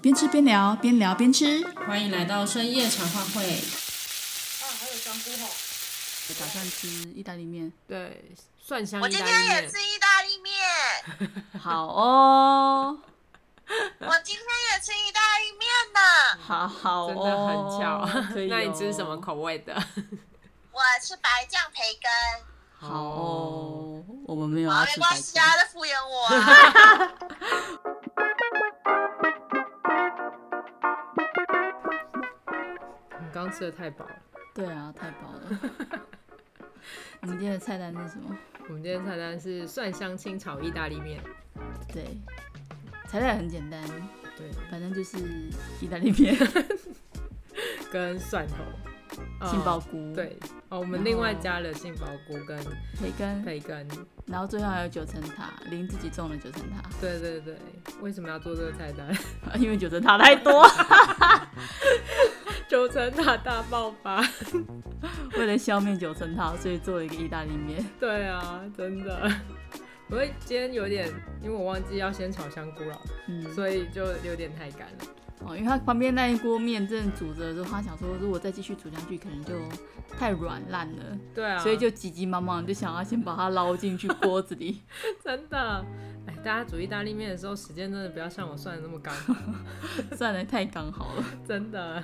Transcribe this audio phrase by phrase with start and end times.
[0.00, 1.66] 边吃边聊，边聊边吃。
[1.86, 3.42] 欢迎来到深夜茶话会。
[3.42, 5.48] 啊，还有香菇吼！
[6.28, 7.72] 我打算吃意大利面。
[7.88, 8.32] 对，
[8.64, 9.00] 蒜香。
[9.00, 10.54] 我今天也吃意大利面。
[11.60, 12.96] 好哦。
[13.98, 16.00] 我今天也吃意大利面呢。
[16.46, 18.32] 好好哦，真的很巧。
[18.32, 18.54] 可以哦。
[18.56, 19.74] 那你吃什么口味的？
[20.70, 22.08] 我吃白酱培根。
[22.80, 27.12] 好哦，我们没有啊，没关系啊，在敷衍我啊。
[33.38, 34.16] 刚吃的太饱了。
[34.52, 35.42] 对啊，太饱了。
[37.22, 38.36] 我们今天的菜单是什么？
[38.66, 41.22] 我们今天的菜单是蒜香清炒意大利面。
[41.92, 42.18] 对，
[43.08, 43.80] 材料很简单。
[44.36, 45.18] 对，反正就是
[45.80, 46.36] 意大利面
[47.92, 48.54] 跟蒜头。
[49.46, 50.36] 杏鲍菇，对
[50.68, 52.56] 哦，我们另外加了杏鲍菇跟
[53.00, 53.88] 培根，培根，
[54.26, 56.88] 然后最后还有九层塔，林自己种的九层塔。
[57.00, 57.56] 对对对，
[58.00, 59.08] 为什么要做这个菜单？
[59.60, 60.64] 因为九层塔太多，
[62.68, 64.22] 九层塔大爆发。
[65.38, 67.84] 为了消灭九层塔，所以做了一个意大利面。
[67.98, 69.30] 对啊，真的。
[70.10, 71.08] 我会今天有点，
[71.42, 75.04] 因为我忘记要先炒香菇了，嗯，所以就有点太干了。
[75.46, 79.54] 哦，因为他旁边那一锅面正煮着的时候，他想说，如果再继续煮下去，可能就
[80.18, 81.02] 太软烂了。
[81.34, 84.82] 对啊，所以就急急忙忙就想要先把它捞进去锅子里。
[85.22, 85.84] 真的，
[86.26, 89.34] 哎，大家煮意大利面的时候，时间真的不要像我算的那么刚好，
[90.16, 91.24] 算的太刚好了。
[91.46, 92.02] 真的，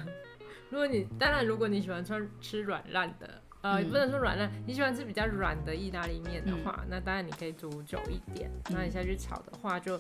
[0.71, 8.51] 如果你当然，如果你喜欢穿吃软烂的，呃，也不能说软烂，你喜欢吃比较软的意大利面的话，嗯、那当然你可以煮久一点。
[8.71, 9.99] 那你下去炒的话就。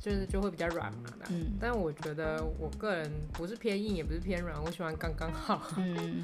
[0.00, 5.62] 就是就会比较软嘛，嗯，但我觉得我个人不是偏硬，也不是偏软，我喜欢刚刚好。
[5.78, 6.22] 嗯，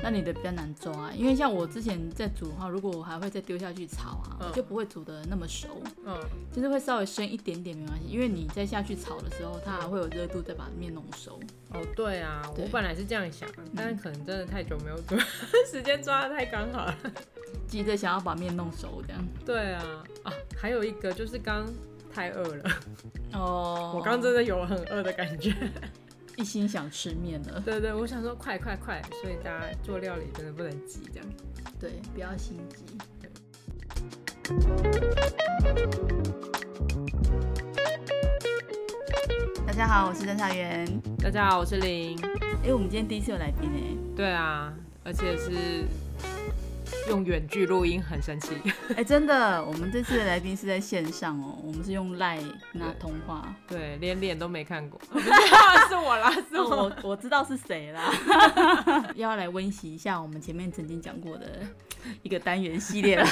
[0.00, 6.18] 那你的比较难抓，因为像我之前在煮的话，如果我还会再丢下去炒啊，就不会煮的那么熟，嗯，
[6.52, 11.38] 就是会稍微生一点点没关系，因为你再下去炒的时候，它还会有热度再把面弄熟。
[11.70, 15.20] 哦，对啊，对我本来是这样想，但是可能真的太久没有煮，嗯、
[15.70, 16.98] 时间抓的太刚好了，
[17.66, 19.24] 急着想要把面弄熟这样。
[19.44, 21.66] 对啊，啊，还有一个就是刚。
[22.14, 22.64] 太饿了
[23.32, 25.50] 哦！Oh, 我刚真的有很饿的感觉，
[26.36, 27.62] 一心想吃面呢。
[27.64, 31.28] 对对，我想说快快快，所以大家做料理真的不能急，这样。
[31.78, 32.84] 对，不要心急。
[39.66, 40.86] 大家好，我是侦查员。
[41.18, 42.18] 大家好，我是林。
[42.24, 43.96] 哎、欸，我们今天第一次有来宾哎。
[44.16, 44.72] 对啊，
[45.04, 45.84] 而且是。
[47.08, 48.54] 用远距录音很神奇，
[48.90, 55.00] 哎、欸，真的，我们这次的来宾是在线上哦，我们是用 LINE 跟他通话，对，连脸都没看过，
[55.88, 58.12] 是我啦，是我，我，我知道是谁啦，
[59.16, 61.60] 要来温习一下我们前面曾经讲过的
[62.22, 63.26] 一个单元系列了，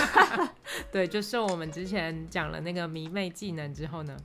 [0.93, 4.17] 对，就是我们之前讲了那个迷妹技能之后呢。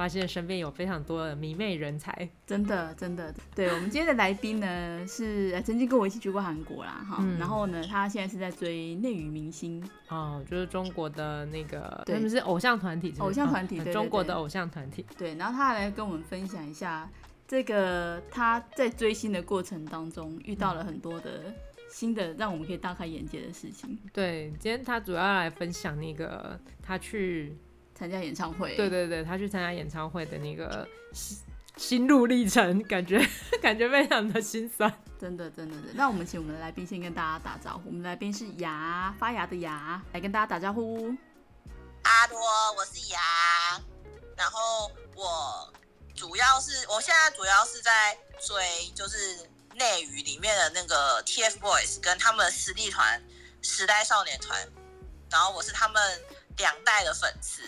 [0.00, 3.34] 发现身边有非常多的迷妹人才，真的真的。
[3.54, 15.04] 对，我们今天的来宾呢，是曾经跟我一起去过韩国啦，哈、嗯，然后呢，他现在是在追内娱明星，哦，就是中国的那个，对他们是偶像团体，偶像团体，哦、对，中国的偶像团体。
[15.18, 17.06] 对，然后他来跟我们分享一下
[17.46, 21.52] 这个他在追星的过程当中遇到了很多的
[21.90, 23.98] 新的让我们可以大开眼界的事情。
[24.14, 27.54] 对，今天他主要来分享那个他去。
[28.00, 31.38] 参加演唱会，对对对，他去参加演唱会的那个心
[31.76, 33.20] 心路历程，感觉
[33.60, 34.90] 感觉非常的心酸，
[35.20, 35.76] 真的真的。
[35.92, 41.14] 那我们请我们的来宾先跟大家打招呼，我们的来宾是牙发芽的牙，来跟大家打招呼。
[42.04, 42.38] 阿多，
[42.74, 43.20] 我是牙，
[44.34, 45.70] 然后我
[46.14, 53.22] 主要是我现在主要是在追，就是内娱里面的那个 TFBOYS 跟他们的实力团
[53.60, 54.58] 时代少年团，
[55.30, 56.02] 然后我是他们
[56.56, 57.60] 两代的粉丝。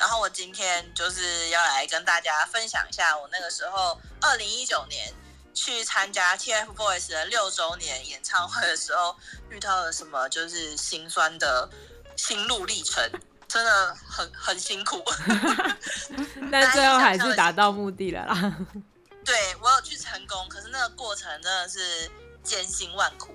[0.00, 5.12] 然后我今天就是要来跟大家分享一下，我那个时候二零一九年
[5.52, 9.14] 去参加 TFBOYS 的六周年演唱会的时候，
[9.50, 11.68] 遇到了什么就是心酸的
[12.16, 13.08] 心路历程，
[13.46, 15.04] 真的很很辛苦。
[16.50, 18.56] 但最后还是达到目的了啦。
[19.22, 22.10] 对，我有去成功，可是那个过程真的是
[22.42, 23.34] 千辛万苦。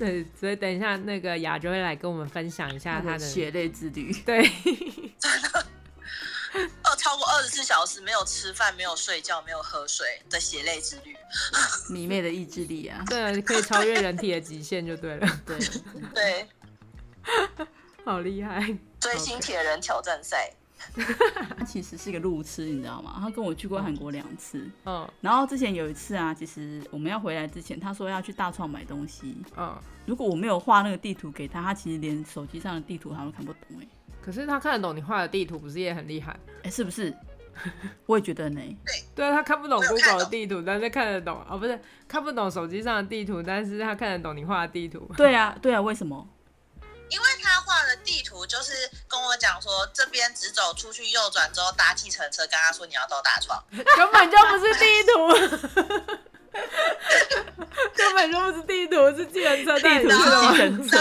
[0.00, 4.10] 对，所以等一下那个雅就会来跟我们分享一下他的血泪之旅。
[4.24, 4.42] 对，
[5.20, 5.66] 真的，
[6.84, 11.14] 哦，超过二十四小时没有吃饭、没有睡觉、没有喝水的血泪之旅。
[11.92, 15.40] 迷妹的意志力啊，对，可以超越人体的极限就对了。
[15.44, 15.58] 对
[16.14, 16.48] 对，
[18.02, 18.74] 好厉害！
[18.98, 20.50] 追星铁人挑战赛。
[21.58, 23.18] 他其实是个路痴，你知道吗？
[23.20, 24.68] 他跟我去过韩国两次。
[24.84, 29.36] 嗯，然后之前有一次啊，其实我们要回来之前，他说要去大创买东西。
[29.56, 33.86] 嗯，如果我没有画那个地图给他，他其实连手机上的地图他都看不懂哎。
[34.22, 36.38] 可是他看得懂你画的地图，不是也很厉害？
[36.62, 37.14] 哎，是不是？
[38.06, 38.60] 我也觉得呢。
[38.60, 41.78] 对，对啊，他看不懂 Google 的地图，但是看得懂哦，不是
[42.08, 45.10] 看不懂手机上的地图，但是他看得懂你画的地图。
[45.16, 46.26] 对啊，对啊，为什么？
[47.10, 56.29] 因为他画的地图就是跟我讲说，这边直走出去，右转之后搭计程车，跟他说你要到大床， 根本就不是地图，
[57.94, 60.96] 根本就不是地图，是计程车，地图是计程 车。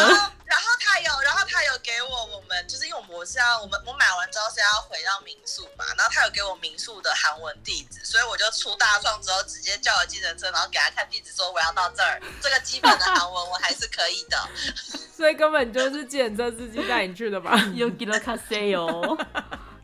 [0.49, 14.37] 然后他有，然后他有给我我们，就是因为我们是要我们我买完之后是要回到民宿嘛，然后他有给我民宿的韩文地址，所以我就出大创之后直接叫了计程车，然后给他看地址，说我要到这儿，这个基本的韩文我还是可以的。
[15.15, 17.55] 所以根本就是计程车司机带你去的吧？
[17.75, 19.17] 有给了卡西哦。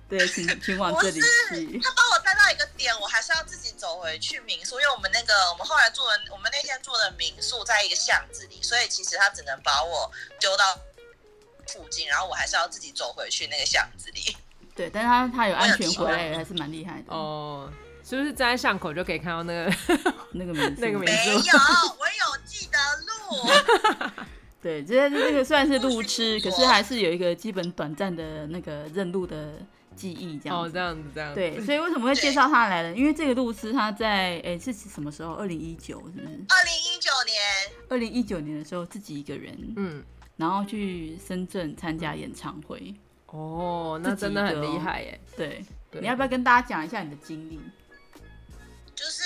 [0.07, 1.79] 对，请 请往这里去。
[1.79, 10.79] 他把我带到一个点，我还是要自己走回去民宿，因为我们那个我们后来住的，我们那天住的民宿在一个巷子里，所以其实他只能把我丢到
[11.67, 14.37] 附近，然后我还是要自己走回去那个巷子里。
[14.75, 17.05] 对，但是他他有安全回来，还是蛮厉害的。
[17.11, 17.71] 哦，
[18.07, 19.75] 是不是站在巷口就可以看到那个
[20.33, 20.81] 那个名字？
[20.81, 21.57] 那个民宿 没有，
[21.97, 24.27] 我有记得路。
[24.61, 29.53] 对，这这个算是路痴，可是还是有一个基本短暂的那个认路的。
[29.95, 32.93] 记忆这样哦，这样子这样子对，所以为什么会介绍他来了？
[32.93, 35.33] 因为这个路痴他在哎是什么时候？
[35.33, 36.45] 二零一九是不是？
[36.49, 37.41] 二零一九年。
[37.89, 40.03] 二零一九年的时候自己一个人，嗯，
[40.35, 42.93] 然后去深圳参加演唱会。
[43.27, 45.19] 哦，那真的很厉害耶。
[45.35, 47.59] 对，对你要不要跟大家讲一下你的经历？
[48.95, 49.23] 就是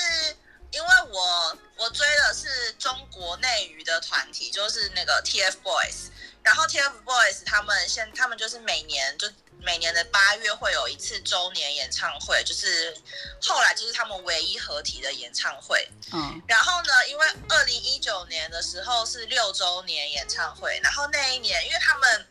[0.72, 6.10] 因为我我追的是中国内娱的团体，就是那个 TFBOYS，
[6.44, 9.28] 然后 TFBOYS 他们现他们就是每年就。
[9.62, 12.96] 每年的八月会有一次周年演唱会，就是
[13.42, 15.88] 后来就是他们唯一合体的演唱会。
[16.14, 22.28] 嗯，然后呢，因为二零一九年的时候是六周年演唱会，然后那一年因为他们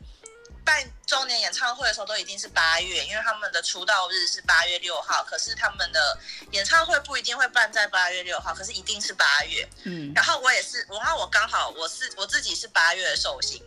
[0.65, 6.19] 办周年演唱会的时候都一定是八月，因为他们的出道日是八月六号，可是他们的
[6.53, 9.69] 演唱会不一定会办在八月六号，可是一定是八月。
[9.85, 13.63] 嗯，然后我也是，然后我刚好我是我自己是八月的寿星。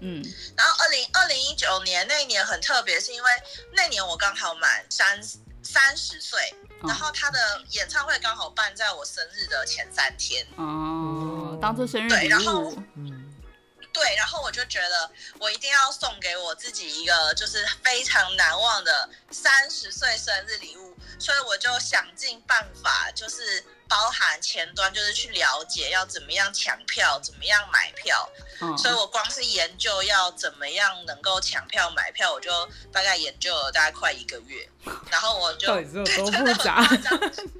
[0.00, 0.22] 嗯，
[0.56, 3.30] 然后二零二零一九年那一年很特别，是因为
[3.72, 5.20] 那年我刚好满三
[5.62, 10.46] 三十岁，然后他的演唱会刚好办在我生日的前三天。
[10.56, 12.18] 哦，当做生日礼物。
[12.18, 13.34] 对，然后，嗯，
[13.92, 23.64] 对，然后我就觉得我一定要送给我自己一个就是非常难忘的三十岁生日礼物，所以我就想尽办法，就是。
[23.88, 28.28] 包含前端就是去了解要怎么样抢票，怎么样买票，
[28.60, 32.50] 嗯、所以我光是研究要怎么样能够抢票买票，我就
[32.92, 34.68] 大概研究了大概快一个月，
[35.10, 36.76] 然后我就到底是有多 复杂？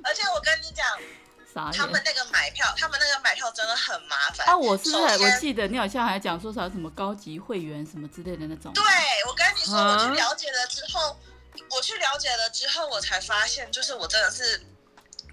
[0.04, 4.46] 而且我跟你讲，他们那个买票，他们那个买票真的很麻烦。
[4.46, 8.70] 啊，我是不是我记得你好像还讲说啥什么高级会员什么之类的那种？
[8.74, 8.84] 对，
[9.26, 11.16] 我跟你说，我去了解了之后，
[11.54, 14.62] 嗯、我去了解了之后，我才发现，就是我真的是。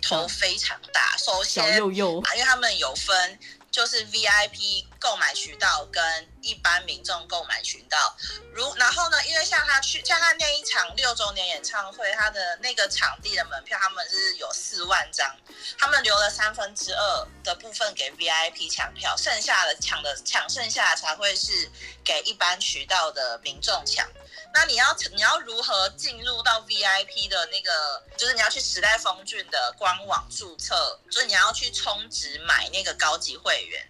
[0.07, 3.39] 头非常大，首先，幼幼因为他们有分，
[3.71, 8.15] 就是 VIP 购买渠道跟一般民众购买渠道。
[8.53, 15.35] 如然后呢，因为像他去像他那一场六周年演唱会，他的那个场地的门票他们是有四万张，
[15.77, 21.69] 他们留了三分之二的部分给 VIP 抢票，剩下的抢的抢剩下的才会是
[22.03, 24.07] 给一般渠道的民众抢。
[24.55, 28.01] 那你要你要如何进入到 VIP 的那个？
[28.15, 33.85] 就是你要去时代峰峻的官网注册，就是你要去充值买那个高级会员。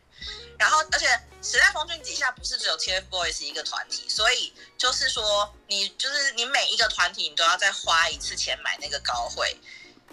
[0.57, 1.05] 然后，而且
[1.43, 9.55] 时代峰峻底下不是只有 TFBOYS 一个团体，所以就是说你就是你每一个团体你都要再花一次钱买那个高会。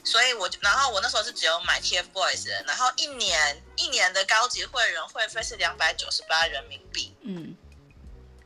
[0.05, 7.57] 所以我然后我那时候是只有买 TFBOYS 的，然后一年一年的高级会员会费是两百九十八人民币，嗯，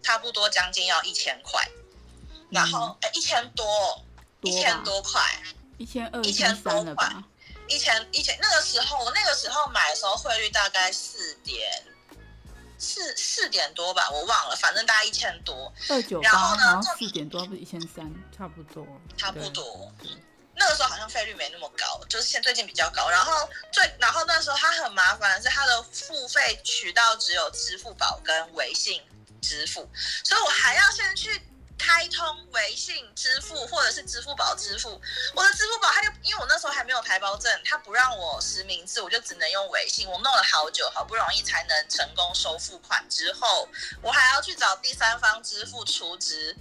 [0.03, 1.69] 差不多将近要一千块。
[2.49, 3.67] 然后，哎，一千多，
[4.43, 5.21] 一千多块，
[5.79, 7.13] 一千二，一千多块，
[7.69, 8.39] 一千一千。
[8.41, 11.83] 那个时候，我那个时候买的时候，汇率大概四点
[12.79, 15.73] 四四点多吧，我忘了，反正大概一千多。
[15.89, 18.87] 二九八，然后呢，四点多不是一千三，差不多，
[19.17, 19.93] 差不多。
[20.55, 23.11] 那个时候好像费率没那么高，就是现最近比较高。
[23.11, 23.33] 然后
[23.73, 29.03] 最，然后那时候它很麻烦的是，它的付费渠道只有支付宝跟微信
[29.43, 29.87] 支付，
[30.25, 31.43] 所以我还要先去。
[31.79, 35.01] 开通微信支付或者是支付宝支付，
[35.35, 40.09] 我的支付宝他就因为我那时候还没有台胞证，他不让我实名制，我就只能用微信。
[40.09, 43.05] 我弄了好久，好不容易才能成功收付款。
[43.09, 43.69] 之后
[44.03, 46.57] 我还要去找第三方支付储值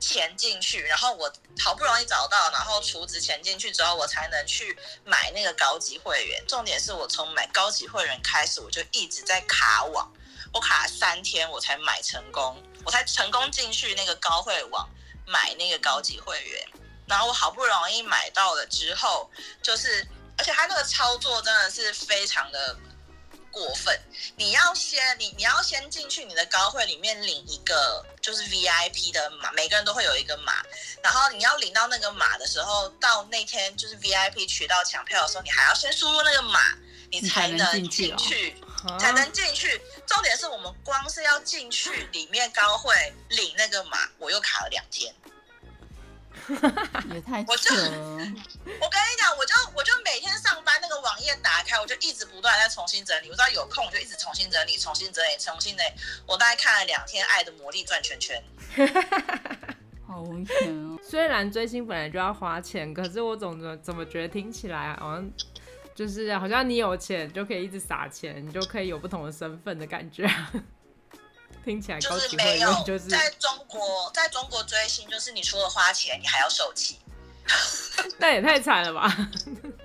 [0.00, 6.44] 钱进去，然后我好不容易找到，然后储值钱进去之后，我才能去买那个高级会员。
[6.46, 10.10] 重点是我从买高级会员开始，我就一直在卡网。
[10.52, 14.88] 我卡了三天我才买成功，我才成功进去那个高会网
[15.26, 16.68] 买那个高级会员。
[17.06, 19.30] 然后我好不容易买到了之后，
[19.62, 20.06] 就是
[20.38, 22.76] 而且他那个操作真的是非常的。
[23.54, 23.96] 过分！
[24.36, 30.54] 你要先你你要先进去你的高会里面领一个就是 VIP 的码，每个人都会有一个码，
[31.04, 36.76] 然后你要领到那个码的时候，到那天就是 VIP 渠道抢票的时候，你还要先输入那个码，
[37.20, 38.54] 你才能进去，
[38.98, 39.80] 才能进去。
[40.06, 42.94] 重点是我们光是要进去里面高会
[43.30, 45.14] 领那个码，我又卡了两天。
[47.14, 47.80] 也太我就 我
[48.90, 53.30] 跟你讲，我就我就每天上班那个网页打开，我就一直不断在重新整理。
[53.30, 55.90] 我知道有空我就一直重新整理，重新整理，重新整理。
[56.26, 58.42] 我大概看了两天《爱的魔力转圈圈》，
[60.06, 60.98] 好无语哦。
[61.02, 65.30] 虽然追星本来就要花钱，可是我总怎怎么觉得听起来好像
[65.94, 70.28] 就是好像你有钱就可以一直撒钱，你就可以有不同的身份的感觉。
[71.64, 76.98] 听起来就是没有，就是在中国，在中国追星，就是你除了花钱，你还要受气，
[78.18, 79.08] 那也太惨了吧！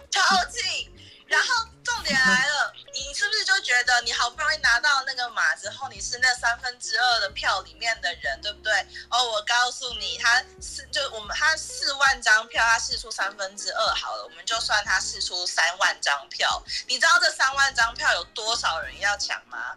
[0.09, 0.89] 超气！
[1.25, 2.73] 然后重点来了，
[3.07, 8.71] 你是不是就觉得你好不容易拿到那个码之后，你是那三分之二的票里面的人，对不对？
[9.09, 16.61] 哦，我告诉你，他是就我们他四万张票，他试出三分之二好了，我们就算他试出三万张票。
[16.87, 19.75] 你知道这三万张票有多少人要抢吗？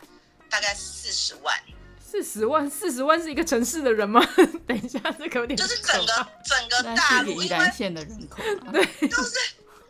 [0.50, 1.58] 大概四十万。
[2.04, 4.20] 四十万，四十万是一个城市的人吗？
[4.68, 9.34] 等一下，这个有点就是整个整个大陆宜兰县的人口， 对，就是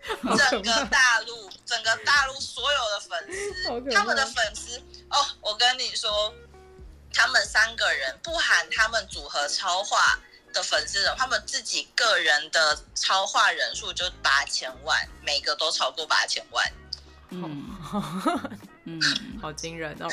[0.50, 4.78] 整个大陆整个大陆所有的粉丝，他们的粉丝
[5.11, 6.35] 哦，我跟你说，
[7.12, 10.18] 他们三个人不含他们组合超话
[10.52, 16.73] 的粉丝人，他们自己个人的超话人数就八千万，每个都超过八千万，
[17.30, 17.64] 嗯，
[18.85, 19.00] 嗯，
[19.40, 20.09] 好惊人哦。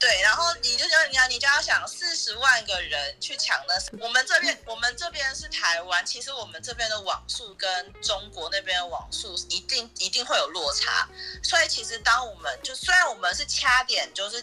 [0.00, 11.06] 对，然后你就觉得你要你就要想四十万个人去抢那，我们这边我们这边是台湾，其实我们这边的网速跟中国那边的网速一定一定会有落差，
[11.42, 14.42] 所以其实当我们就虽然我们是掐点，就是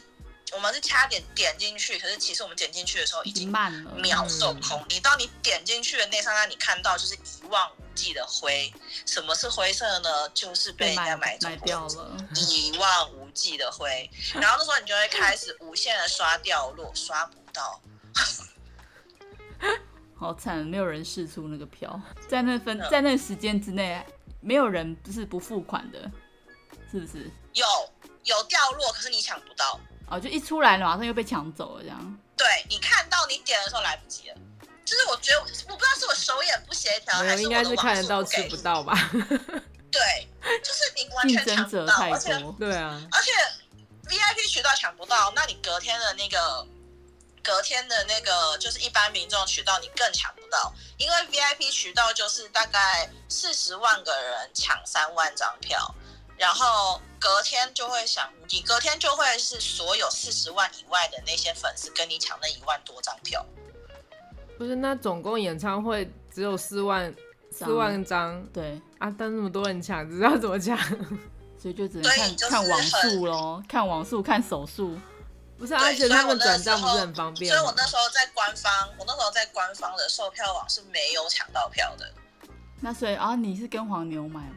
[0.52, 4.86] 我们是掐点点进去，可是其实我们点进去的时候已经慢了，秒售空。
[4.90, 8.72] 你当你点进去的那刹那，你看到就是一望无际的灰。
[9.08, 10.30] 什么是灰色呢？
[10.36, 13.17] 就是被人家买走掉了，一望无。
[13.38, 17.80] 记得灰， 然后那时候你就会开始无限的刷掉落，刷不到，
[20.18, 24.04] 好惨，没有人试出那个票，在那分在那时间之内，
[24.42, 26.12] 没有人不是不付款的，
[26.92, 27.30] 是不是？
[27.54, 27.66] 有
[28.24, 29.80] 有掉落，可是你抢不到，
[30.10, 32.20] 哦，就一出来了，马上又被抢走了，这样。
[32.36, 34.38] 对，你看到你点的时候来不及了，
[34.84, 39.12] 就是我觉得我不知道是我手眼不协调，还是应该是看得到吃不到吧。
[39.92, 40.28] 对，
[40.64, 42.30] 就是你完全抢不到，而且
[42.60, 43.32] 对啊，而且
[44.08, 46.66] VIP 渠道抢不到，那你隔天的那个
[47.44, 55.96] 隔天的那个就是一般民众渠道你更抢不到，因为 VIP 渠道就是大概四十万个人抢三万张票，
[56.38, 63.46] 然后隔天就会想，你隔天就会是所有四十万以外的那些粉丝跟你抢那一万多张票，
[64.58, 64.76] 不是？
[64.76, 67.14] 那总共演唱会只有四万。
[67.52, 70.78] 四万张，对啊，但那么多人抢，知道怎么抢，
[71.58, 74.98] 所以就只能看看网速喽，看网速，看手速，
[75.58, 77.52] 不是，而且他们转账不是很方便。
[77.52, 82.12] 所以我那时候在官方，我那时候在官方的售票网是没有抢到票的。
[82.80, 84.56] 那所以啊，你是跟黄牛买吗？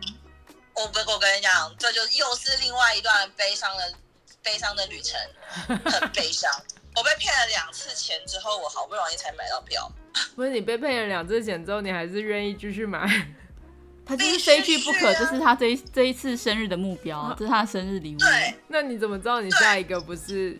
[0.75, 3.95] 我不我跟你讲，这就又是另外一段悲伤的
[4.43, 5.19] 悲伤的旅程，
[5.67, 6.51] 很悲伤。
[6.97, 9.91] 我被骗了两次钱之后，我好不容易才买到票。
[10.35, 13.07] 不是你被骗了两次钱之后，你还是愿意继续买？
[14.07, 18.19] 他就是非去不可，啊、这是他这一这一次生日的目标，啊、这是他的生日礼物。
[18.67, 20.59] 那你怎么知道你下一个不是，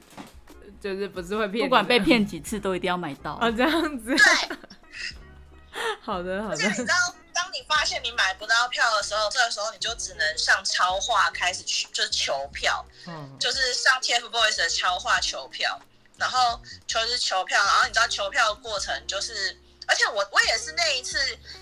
[0.81, 1.67] 就是不是会骗？
[1.67, 3.51] 不管被骗几次，都一定要买到啊！
[3.51, 4.15] 这样子。
[4.15, 4.57] 对。
[6.01, 6.55] 好的，好的。
[6.55, 6.95] 而且你知道，
[7.33, 12.85] 当你发现你买不到票的时候，这个时候你就只能上超话开始去，就是求票。
[13.09, 13.37] 嗯。
[13.41, 15.81] 就是上 TFBOYS 的超话求票。
[16.21, 19.59] 然后求是求票，然后你知道求票的过程就是，
[19.89, 21.19] 而且我我也是那一次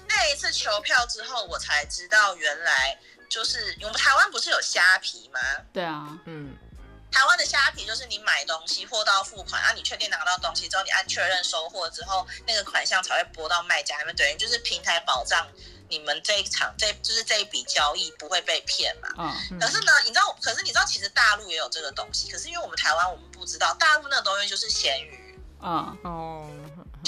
[0.09, 2.99] 那一次求票之后，我才知道原来
[3.31, 5.41] 就是我们台湾不是有虾皮吗？
[5.73, 6.57] 对啊，嗯，
[7.13, 15.47] 台湾的虾皮就是你买东西货到付款，然后你确定拿到东西之后，你按确认收货之后，那个款项才会拨到卖家那边，等于就是平台保障。
[15.89, 19.09] 你们这一场，这就是这一笔交易不会被骗嘛？
[19.51, 19.59] 嗯。
[19.59, 22.31] 可是呢，你知道，可是你知道，其实大陆也有这个东西。
[22.31, 25.39] 可是因为我们台湾，我们不知道大陆那个东西就是咸鱼。
[25.61, 26.51] 嗯哦。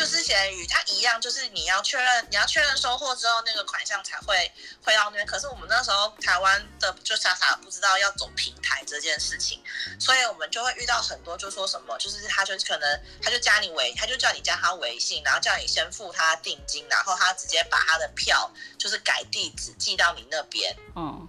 [0.00, 4.50] 就是闲鱼，它一样，就是你要确认，你要确认收货之后，那个款项才会
[4.82, 5.26] 汇到那边。
[5.26, 9.62] 可是我们那时候台湾的就傻傻不知道要走平台这件事情，
[9.98, 20.74] 所以我们就会遇到很多，就说什么，就是他就可能他就加你微，他就叫你加他微信，然后叫你先付他定金，然后他直接把他的票就是改地址寄到你那边。
[20.96, 21.28] 嗯，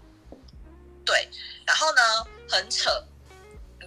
[1.06, 1.30] 对，
[1.66, 2.02] 然后呢，
[2.50, 3.11] 很扯，你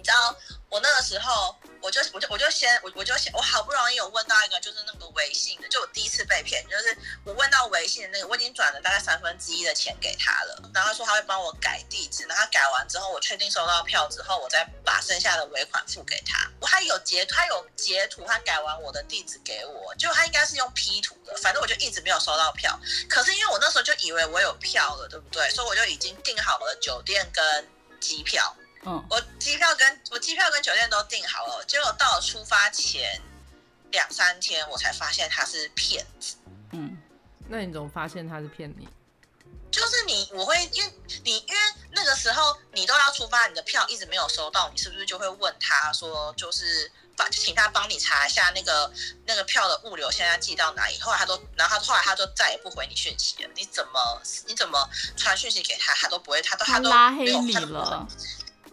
[0.05, 0.35] 知道
[0.69, 1.55] 我那个时候。
[1.81, 16.49] 我就我就我就先我我就先我好不容易有问到一个就是那个微信的，就我第一次被骗，就是我问到微信的那个，我已经转了大概三分之一的钱给他了，然后他说他会帮我改地址，然后他改完之后我确定收到票之后，我再把剩下的尾款付给他。
[16.59, 22.79] 我还有截他有截图，他改完我的地址给我，就他应该是用 P 图的，反正我就一直没有收到票。
[23.07, 25.47] 可是因为我那时候就以为我有票了，对不对？
[25.51, 27.69] 所以我就已经订好了酒店跟
[27.99, 28.55] 机票。
[28.85, 33.19] 嗯，我机票跟我机票跟酒店都订好了，结果到了出发前
[33.91, 36.35] 两三天，我才发现他是骗子。
[36.71, 36.97] 嗯，
[37.49, 38.87] 那你怎么发现他是骗你？
[39.71, 41.59] 就是你，我会因为你因为
[41.91, 48.89] 那个时候你都要出发，你的票一直没有收到，你是不是就会问他说，就是帮请他帮你查一下那个
[49.25, 50.97] 那个票的物流现在寄到哪里？
[51.01, 53.49] 后来他都，然后他后来他就再也不回你讯息了。
[53.55, 58.07] 你怎么你怎么传讯息给他，他都不会，他都他都拉黑你了。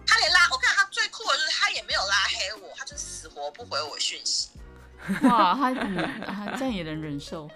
[0.06, 4.50] 他连拉，我看他最酷的就是他也没有拉黑我，他就死活不回我讯息。
[5.22, 7.50] 哇，他怎么他这样也能忍受？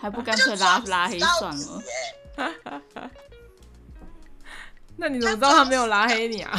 [0.00, 1.82] 还不干脆拉拉黑算了。
[4.96, 6.52] 那你怎么知道他没有拉黑你啊？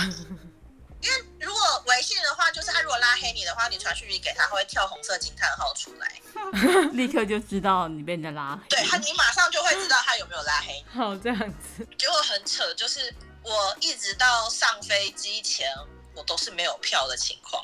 [1.02, 6.12] 因为如果微信的话，就是他如果拉黑你的话，你传讯息给他，他会跳红色惊叹号出来，
[6.92, 8.68] 立刻就知道你被人家拉黑。
[8.68, 10.84] 对他，你马上就会知道他有没有拉黑。
[10.92, 11.88] 好，这样子。
[11.98, 13.14] 结果很扯，就是。
[13.46, 15.72] 我一直到上飞机前，
[16.16, 17.64] 我都是没有票的情况。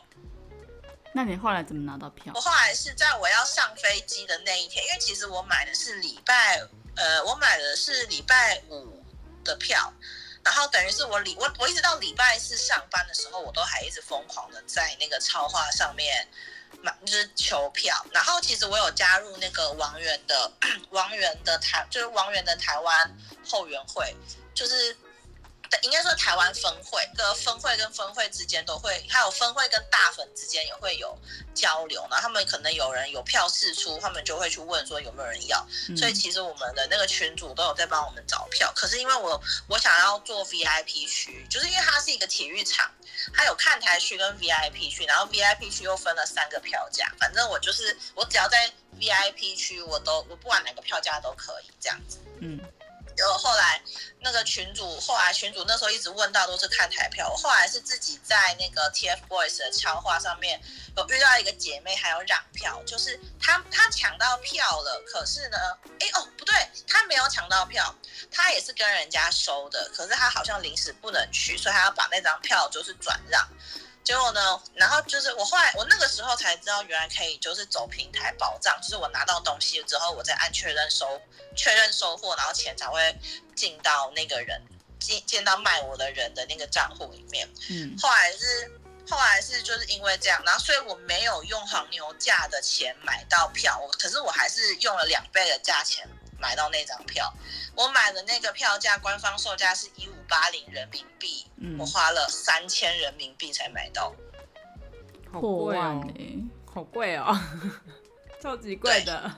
[1.11, 2.31] 那你后来怎么拿到票？
[2.35, 6.61] 我后来是在我要上飞机的那一天，因为其实我买的是礼拜，
[6.95, 9.03] 呃，我买的是礼拜五
[9.43, 9.91] 的票，
[10.43, 16.27] 然后等于是我礼我我一直到礼拜四上班的时候，我都还一直疯狂的在那个超话上面
[16.83, 18.05] 买，就是求票。
[18.13, 20.51] 然后其实我有加入那个王源的
[20.91, 24.15] 王源的台，就是王源的台湾后援会，
[24.53, 24.95] 就是。
[25.83, 31.17] 应该说台湾分会，个分会跟分会之间都会，还有分会跟大粉之间也会有
[31.55, 32.01] 交流。
[32.09, 35.65] 然后他们可能有人有票释出，他们就会去问说有没有人要。
[35.95, 38.71] 所以其实我们的那个群主都有在帮我们找票。
[38.75, 42.91] 可是因为我我想要做 VIP 区，就是因为它是一个体育场，
[43.33, 47.09] 它有看台区跟 VIP 区，然后 VIP 区又分了三个票价。
[47.17, 52.19] 反正我就是我只要在 VIP 区，我都我不管哪个票价都可以这样子。
[52.41, 52.59] 嗯。
[53.17, 53.79] 然后后来
[54.23, 60.61] 那个群主，后来群主那时候一直问到都是看台票，我后来是自己在那个 TFBOYS 的超话上面
[60.95, 65.57] 有遇到一个姐妹，还有让票，就是她她抢到票了，可是呢，
[65.99, 66.55] 哎哦不对，
[66.87, 67.93] 她没有抢到票，
[68.31, 73.45] 她也是跟人家收的，可是她好像临时不能去，所以她要把那张票就是转让。
[74.03, 81.21] 结果呢，然后就是我后来我那个时候才知道，原来可以就是走平台保障，就是我拿到东西之后，我再按确认收
[81.55, 83.15] 确认收货，然后钱才会
[83.55, 84.61] 进到那个人
[84.99, 87.47] 进进到卖我的人的那个账户里面。
[87.69, 88.71] 嗯，后来是
[89.09, 96.07] 后来是就是因为这样，然后所以我没有用黄牛价的钱买到票，我可是我还是用了两倍的价钱
[96.41, 97.31] 买到那张票。
[97.75, 101.45] 我买的那个票价官方售价是一五八零人民币。
[101.57, 104.13] 嗯、我花了三千人民币才买到，
[105.31, 106.03] 好贵哦，
[106.65, 107.39] 好贵哦，
[108.41, 109.31] 超级贵的。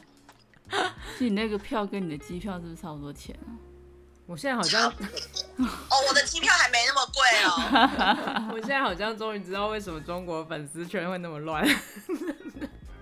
[1.20, 3.52] 你那个票跟你的机票是不是差不多钱啊？
[4.26, 8.50] 我现在好像，哦，我的机票还没那么贵哦。
[8.56, 11.68] 我现在好像终于知道为什么中国粉丝圈会那么乱。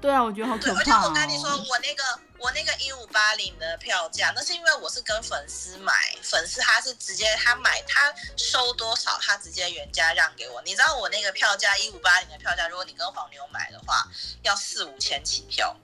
[0.02, 0.80] 对啊，我觉得好可怕哦。
[0.80, 2.04] 而且我跟你说，我那个。
[2.42, 10.60] 我那个一五八零的票价，那是因为我是跟粉丝买，粉丝他是直接他买他收多少，他直接原价让给我。
[10.64, 14.08] 你知道我那个票价一五八零的票价，如果你跟黄牛买的话，
[14.42, 15.78] 要四五千起票。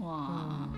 [0.00, 0.68] 哇，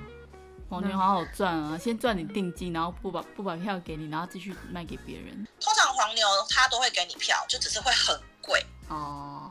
[0.71, 1.77] 黄牛好好赚啊！
[1.77, 5.45] 先赚你定金，然后不把不把票给你，然后继续卖给别人。
[5.61, 9.51] 通常黄牛他都会给你票，就只是会很贵哦。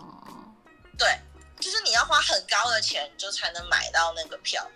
[0.98, 1.20] 对，
[1.64, 4.70] 就是你要花很高的钱，就才能买到那个票。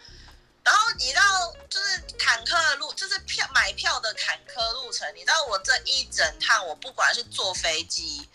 [0.64, 5.06] 然后你知道，就是坎坷的路，就是票买票的坎坷路程。
[5.14, 8.30] 你知道我这一整趟，我不管是坐飞机，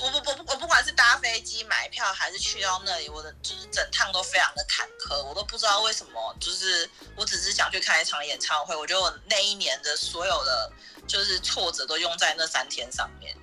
[0.00, 5.22] 我不不不，我不管是搭飞机买票，还是去到那里，我的就是整趟都非常的坎坷。
[5.24, 8.74] 我都不知道为什么，就是我只是想去看一场演唱会。
[8.74, 10.72] 我觉得我那一年的所有的
[11.06, 13.36] 就是挫折都用在那三天上面。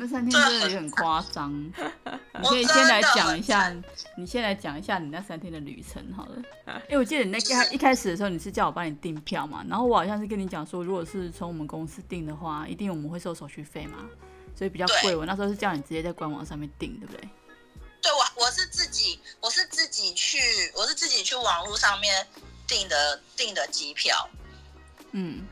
[0.00, 1.52] 那三天真的也很夸张。
[2.40, 3.74] 你可以先来讲一下，
[4.16, 6.36] 你先来讲一下你那三天的旅程好了。
[6.88, 14.04] 因为我记得你那开一开始的时候，你是叫我帮你订票嘛，然后我好像是跟你讲说，如果是从我们公司订的话，一定我们会收手续费嘛，
[14.54, 15.16] 所以比较贵。
[15.16, 17.28] 我那时候是叫你直接在官网上面订，对不对？
[18.00, 20.38] 对，我我是自己，我是自己去，
[20.76, 22.24] 我是自己去网络上面
[22.68, 24.28] 订的订的机票。
[25.10, 25.44] 嗯，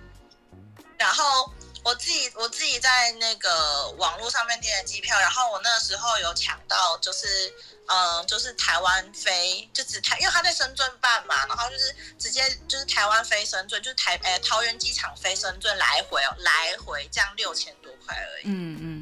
[0.96, 1.52] 然后。
[1.86, 7.54] 我自己我自己在那个网络上面订的机票，然后我那时候有抢到，就是
[7.86, 18.42] 嗯，就是台湾飞，就只台，因为他在深圳办嘛，然后就是直接就是台湾飞深圳，就是台呃桃园机场飞深圳来回哦，来回这样六千多块而已。
[18.46, 18.95] 嗯嗯。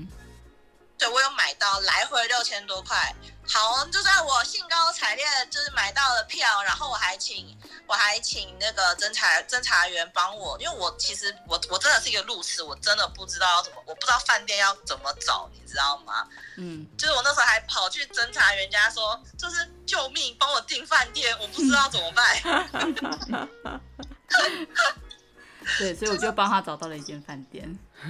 [1.05, 3.15] 对，我有买到来回六千多块。
[3.47, 7.55] 好，就在我兴高采烈，就是买到了票，然后我还请
[7.87, 16.27] 我还请那个侦查侦查员帮我，因为我其实我我真的是一个路痴，我真的不知道要怎么，我不知道饭店要怎么找，你知道吗？
[16.57, 22.25] 嗯，就是我那时候还跑去侦查员家说，就是救命，帮我订饭店，我不知道怎么办。
[25.79, 27.79] 对，所以我就帮他找到了一间饭店。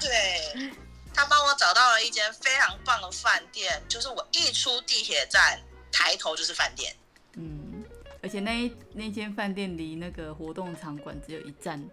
[0.00, 0.72] 对。
[1.18, 6.94] 他帮我找到了一间非常棒的饭店，就是我一出地铁站，抬头就是饭店。
[7.32, 7.84] 嗯，
[8.22, 11.84] 而且那那间饭店离那个活动场馆只有一站，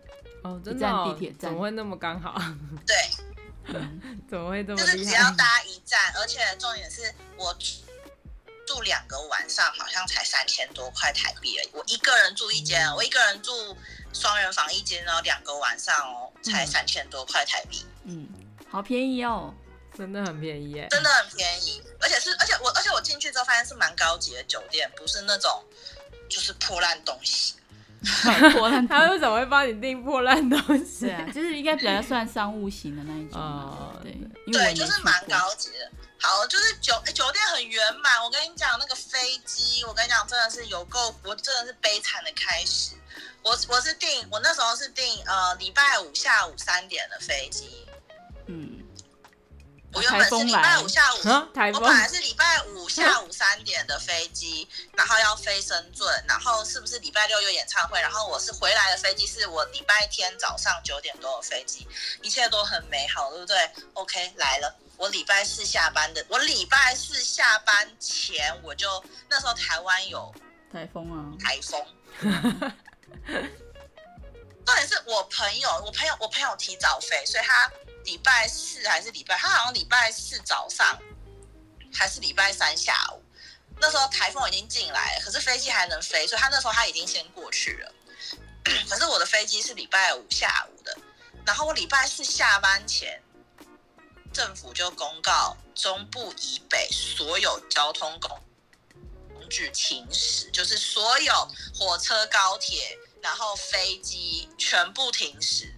[0.44, 2.40] 哦，真的哦，地铁站，怎么会那么刚好？
[2.86, 2.96] 对，
[3.74, 7.52] 嗯， 怎么会这么就是只要搭一站，而且重点是我
[8.68, 11.70] 住两个晚上，好像才三千多块台币而已。
[11.74, 13.76] 我一个人住一间，嗯、我一个人住
[14.14, 17.84] 双人房一间哦，两个晚上哦，才三千多块台币。
[18.04, 18.30] 嗯。
[18.76, 19.54] 好便宜哦，
[19.98, 25.64] 真的很便宜耶，真的很便宜，而且是，而且我，而且我进去之后发现是蛮高级的酒店，不是那种
[26.28, 27.56] 就是破烂东西。
[28.52, 31.06] 破烂， 他为什么会帮你订破烂东西？
[31.06, 33.40] 对啊，就是应该比较算商务型的那一种。
[33.42, 34.12] 哦，对，
[34.52, 35.90] 对，就是蛮高级的。
[36.20, 38.22] 好，就是酒酒店很圆满。
[38.22, 42.92] 我跟你讲，那个飞机，我跟你讲，真的是有够，我真的是悲惨的开始。
[43.42, 47.85] 我我是订，我那时候是订呃礼拜五下午三点的飞机。
[48.48, 48.84] 嗯，
[49.94, 51.18] 我原本是礼拜五下午，
[51.74, 58.00] 我本来是礼拜五下午三点的飞机，然后要飞深圳，然后是不是礼拜六有演唱会？
[58.02, 61.88] 然后我是回来的飞机，是我礼拜天早上九点多的飞机，
[62.22, 70.34] 一切都很美好，对不对？OK，来了，我礼拜四下班的，我礼拜四下班前我就那时候台湾有
[70.72, 71.84] 台风啊，台风。
[74.66, 77.72] 重点是我朋友，我朋友，我朋友提早飞，所以他。
[78.06, 80.98] 礼拜四还是礼拜，他好像礼拜四早上
[81.94, 83.22] 还是礼拜三下午，
[83.82, 87.92] 那时候台风已经进来，可是飞机还能飞，所以他那时候他已经先过去了。
[88.90, 90.98] 可是我的飞机是礼拜五下午的，
[91.46, 93.22] 然后我礼拜四下班前，
[94.34, 98.40] 政府就公告中部以北所有交通工
[99.50, 105.74] 具停驶，就是所有火车、高铁，然后飞机全部停驶。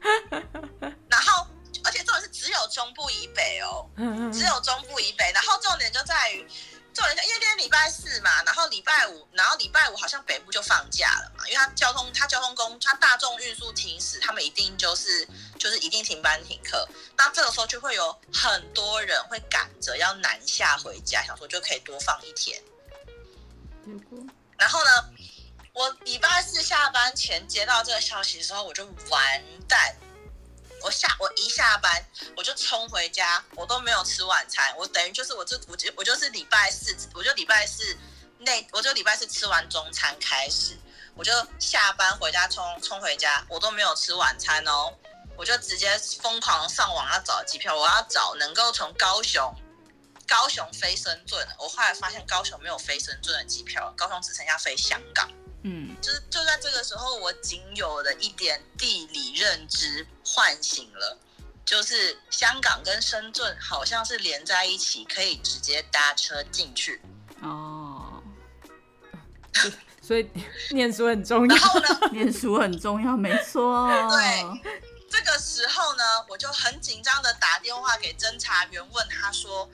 [1.08, 1.46] 然后，
[1.84, 3.88] 而且重点是只有中部以北哦，
[4.32, 5.30] 只有中部以北。
[5.32, 6.46] 然后重点就在于，
[6.92, 15.26] 重点因为今天礼拜四嘛，然后礼拜五，然后礼拜五好像北部就放假了嘛，因为它交通，它交通工，它大众运输停驶，他们一定就是
[15.58, 16.88] 就是一定停班停课。
[17.16, 22.62] 那这个时候就会有很多人会赶着要南下回家，想说就可以多放一天。
[24.58, 24.90] 然后呢？
[25.80, 29.96] 我礼拜四下班前接到这个消息的时候，我就完蛋。
[30.82, 32.04] 我下我一下班，
[32.36, 34.76] 我就冲回家，我都没有吃晚餐。
[34.76, 37.96] 我等于就是我就我就我就是礼拜四，我就礼拜四
[38.40, 40.76] 那我就礼拜四吃完中餐开始，
[41.14, 44.92] 我就下班回家冲冲回家，我都没有吃晚餐哦，
[45.34, 49.54] 我就直接疯狂上网要找机票，我要找能够从高雄
[50.28, 51.48] 高雄飞深圳。
[51.58, 55.26] 我后来发现高雄没有飞深圳的机票，高雄只剩下飞香港。
[55.62, 61.18] 嗯，就是就在这个时候，我仅有的一点地理认知唤醒了，
[61.64, 67.02] 就是香港跟深圳好像是连在一起，可以直接搭车进去。
[67.42, 68.22] 哦，
[70.00, 70.30] 所以
[70.70, 71.54] 念书很重要。
[71.54, 73.88] 然后呢， 念书很重要，没错。
[74.08, 74.70] 对，
[75.10, 79.70] 这个时候呢，我就很紧张的打电话给侦查员，问他说。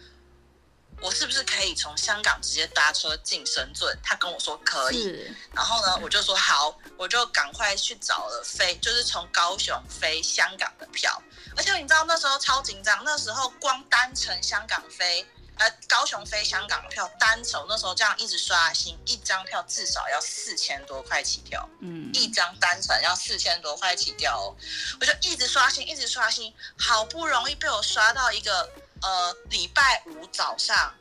[1.74, 3.98] 从香港直接搭车进深圳？
[4.02, 11.22] 他跟我说可以，然后呢，我就说好，我就赶快去找了飞，就是从高雄飞香港的票。
[11.56, 15.26] 而且你知道那时候超紧张，那时候光单程香港飞
[15.58, 24.54] 呃，高雄飞香港的票单程那时候这样一直刷新，一张票至少要四千多块起跳，嗯，一张单程要四千多块起跳哦，
[25.00, 30.92] 我就一直刷新，一直刷新，好不容易被我刷到一个呃礼拜五早上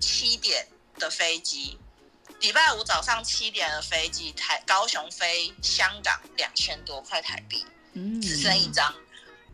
[0.00, 0.66] 七点
[0.98, 1.78] 的飞机，
[2.40, 8.94] 礼拜五早上七点的飞机，台高雄飞香港两千多块台币，嗯，只剩一张。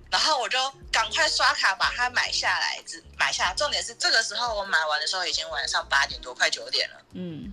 [0.09, 0.59] 然后我就
[0.93, 3.55] 赶快刷卡把它买下来，只买下来。
[3.55, 6.97] 重点是这个时候我买完的时候已经晚上八点多，快九点了。
[7.15, 7.53] 嗯，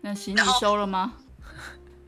[0.00, 1.14] 那行李收了吗？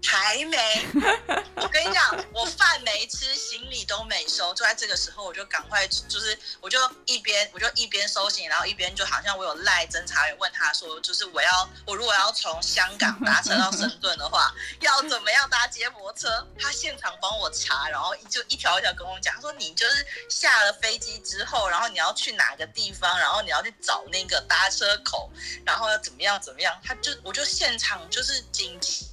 [0.03, 0.87] 还没，
[1.57, 16.47] 我跟你讲，我饭没吃，行李都没收，就在这个时候，我就赶快，就是我就一边我就一边收行李，然后一边就好像我有赖侦查员问他说，就是我要我如果要从香港搭车到深圳的话， 要怎么样搭接驳车？
[16.59, 25.29] 他现场帮我查，然后就一条一条跟我讲，他说你就是下了飞机之后，然后你要去哪个地方，然后你要去找那个搭车口，
[25.65, 29.09] 然后要怎么样怎么样，他就我就现场就是紧急。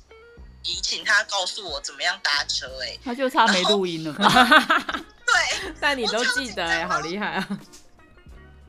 [0.63, 4.13] 你请他告诉我怎么样搭车哎、欸，他就差没录音了。
[4.13, 7.47] 对， 但你都记得哎、欸，好厉害啊！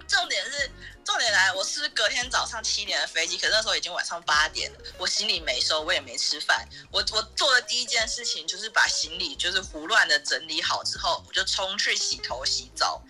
[0.06, 0.70] 重点是，
[1.04, 6.68] 重点来，我是隔天早上七点的飞机，可是那时候已经晚上八点了，我行李没收，我也没吃饭。
[6.90, 13.02] 我我做的第一件事情就是把行李就是胡乱的整理好之后，我就冲去洗头洗澡。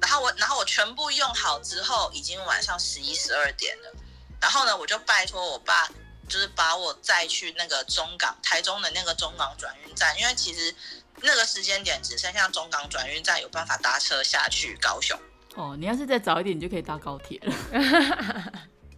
[0.00, 3.92] 然后我然后我全部用好之后，已经晚上十一十二点了。
[4.40, 5.88] 然后呢，我就拜托我爸。
[6.28, 10.74] 就是把我载去那个中港，台中的那个中港转运站，因为其实
[11.16, 15.18] 那个时间点只剩下中港转运站有办法搭车下去高雄。
[15.54, 17.54] 哦，你要是再早一点，你就可以搭高铁了。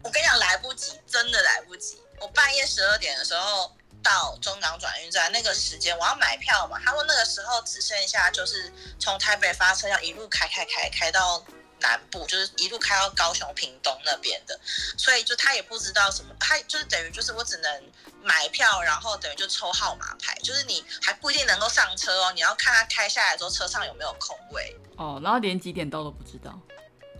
[0.03, 1.99] 我跟你讲，来不及，真的来不及。
[2.21, 11.45] 我半夜十二点的时候到中港转运站，那个时间我要买票嘛，他说那个时候只剩下就是从台北发车要一路开开开开到。
[11.85, 14.59] 南部就是一路开到高雄屏东那边的，
[14.97, 17.93] 所以就他也不知道什么，他就是等于就是我只能
[18.23, 26.59] 买票，然后等于就抽号码牌，就是你还不一定能够上车哦，你要看他开下来之后车上有没有空位哦，然后连几点到都不知道。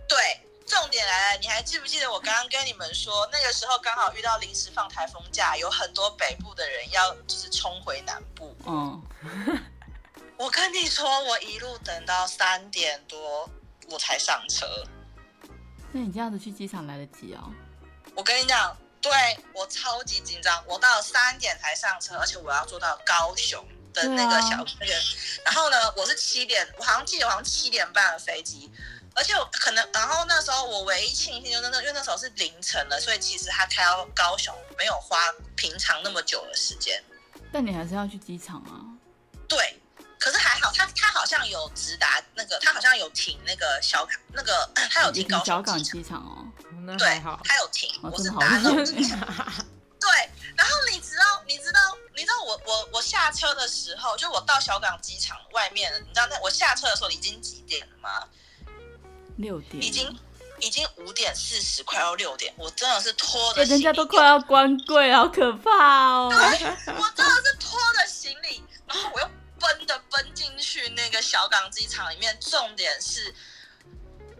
[0.09, 0.17] 对，
[0.65, 8.55] 重点来了，你还记不记得我刚刚跟你们说，那个时候刚好遇到临时放台风假，有很多北部的人要就是冲回南部。
[8.65, 9.03] 嗯，
[10.37, 13.47] 我跟你说，我一路等到三点多。
[13.89, 14.65] 我才上车，
[15.91, 17.51] 那你这样子去机场来得及哦？
[18.15, 19.11] 我跟你讲，对，
[19.53, 24.93] 我超级紧张，我到三点才上车，而且我要坐到高雄的那个小、啊、那个，
[25.45, 28.71] 然后呢，我是七点，我好像记得好像七点半的飞机，
[29.13, 35.17] 而且我可能，然后那时候我唯一庆幸就是那，因为那时候是凌晨了，所以其实他开到高雄没有花
[35.55, 37.03] 平常那么久的时间。
[37.51, 38.83] 但你还是要去机场啊？
[39.47, 39.79] 对。
[40.19, 46.45] 可是还好，他他好像有直达那个，他好像有停那个小港那个， 他有停高雄小港机场哦。
[46.97, 49.19] 对，他有停，我是搭那种 机场。
[49.99, 51.79] 对，然后你知道，你知道，
[52.15, 58.27] 你知道我我我下车的时候，就我到小港机场外面，你知道那我下车的时候已经几点了吗？
[59.37, 59.83] 六点。
[59.83, 60.15] 已经
[60.59, 63.63] 已经五点四十，快要六点，我真的是拖着。
[63.63, 66.29] 人家都快要关柜，好可怕哦！
[66.29, 69.29] 对，我真的是拖着行李，然后我又。
[69.65, 73.33] 奔的奔进去那个小港机场里面，重点是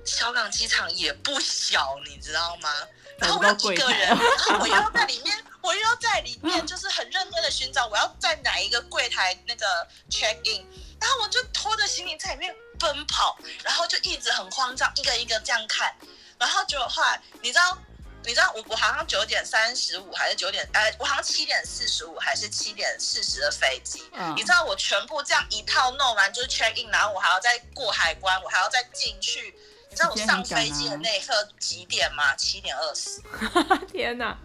[0.05, 2.69] 小港机场也不小，你知道吗？
[3.17, 9.65] 然后我一个人，然后我又要在里面， 我又要在里面，就是很认真的寻找我要在哪一个柜台那个
[10.09, 10.63] check in，
[10.99, 15.95] 然后我就拖着行李在里面奔跑，然后就一直很慌张，一个一个这样看，
[16.38, 17.77] 然后就后来你知道。
[18.25, 24.03] 你知道我我好像九点三十五还是九点哎，我好像七点四十五还是七点四十的飞机。
[24.13, 24.33] 嗯。
[24.35, 29.55] 你知道我全部这样一套弄完就是 check in，然后我还要再过海关，我还要再进去。
[29.89, 32.35] 你知道我上飞机的那一刻几点吗？
[32.35, 33.21] 七点二十。
[33.88, 34.38] 天哪，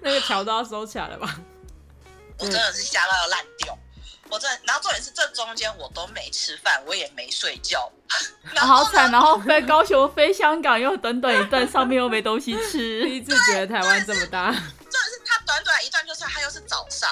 [0.00, 1.40] 那个桥都要收起来了吧？
[2.38, 3.76] 我真的是吓到要烂掉。
[4.30, 7.90] 我真的，然后重点是这中间我都没吃饭，我也没睡觉，
[8.60, 9.10] 好惨。
[9.10, 13.04] 然后飞高雄飞香港又短短一段，上面又没东西吃。
[13.06, 14.50] 第一次觉得台湾这么大。
[14.50, 17.10] 重点是他短短一段，就是他又是早上，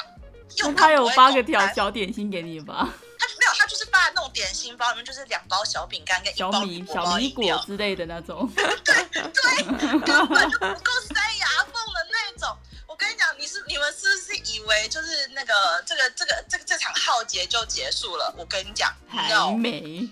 [0.58, 2.88] 那他有发个条小点心给你吧？
[3.18, 8.50] 他没有，他就是发那种点心包，里面就是两包小饼干跟一包小米小米果之类的那种。
[8.54, 8.64] 对
[9.12, 9.64] 对，
[10.00, 11.81] 根本就不够塞牙缝
[13.12, 15.52] 跟你讲，你是你们是不是以为就是那个
[15.84, 18.34] 这个这个这个这场浩劫就结束了？
[18.38, 20.08] 我跟你讲，还没，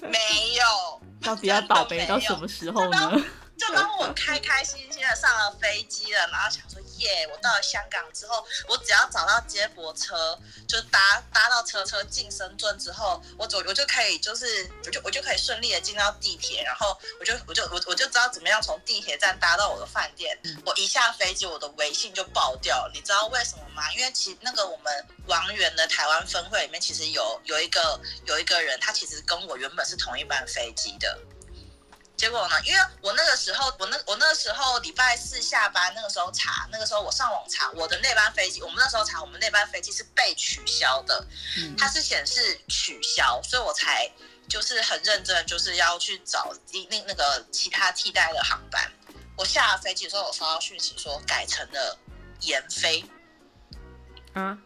[0.00, 3.12] 没有，到底要倒霉到什么时候呢？
[3.58, 6.78] 就当我开开心心的上了飞机了，然后想说。
[6.98, 7.26] 耶！
[7.30, 20.36] 我到了香港之后，我只要找到接驳车，就搭搭到车车进深圳之后，我走我就可以就是我就我就可以顺利的进到地铁，然后我就我就我我就知道怎么样从地铁站搭到我的饭店。
[20.66, 23.92] 我一下飞机，我的微信就爆掉，你知道为什么吗？
[23.92, 31.16] 因为其那个我们王源的台湾分会里面，其实有有一个有一个人，他其实跟我原本是同一班飞机的。
[32.18, 32.60] 结果呢？
[32.64, 41.24] 因为我那个时候，我那我那个时候礼拜四下班，那个时候查，那个时候我上网查我的那班飞机，我们那时候查我们那班飞机是被取消的，
[41.78, 44.10] 它是显示取消，所以我才
[44.48, 46.52] 就是很认真，就是要去找
[46.90, 48.90] 那那个其他替代的航班。
[49.36, 51.96] 我下了飞机的时候，我收到讯息说改成了
[52.40, 53.04] 延飞，
[54.32, 54.58] 啊，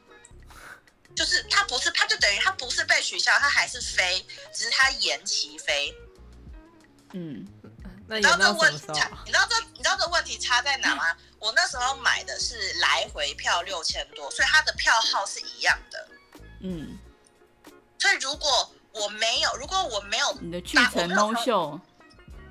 [1.14, 5.94] 就是它不是，它就等于它不是被取消，它还是飞，只是它延期飞。
[7.12, 7.46] 嗯，
[8.06, 9.10] 那你知道这问题差？
[9.26, 11.10] 你知道这你知道这问题差在哪吗？
[11.12, 16.08] 嗯、 我那时候买的是来回票六千多，所以它的票号是一样的。
[16.60, 16.98] 嗯，
[17.98, 21.78] 所以如果我没有，如果我没有你的去程 no show，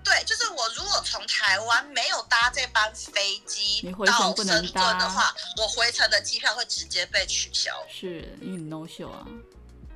[0.03, 7.71] 对，就是我如果从台湾没有搭这班飞机到深圳的话，我回程的机票会直接被取消。
[7.89, 9.25] 是因为你 no show 啊？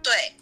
[0.01, 0.35] 对。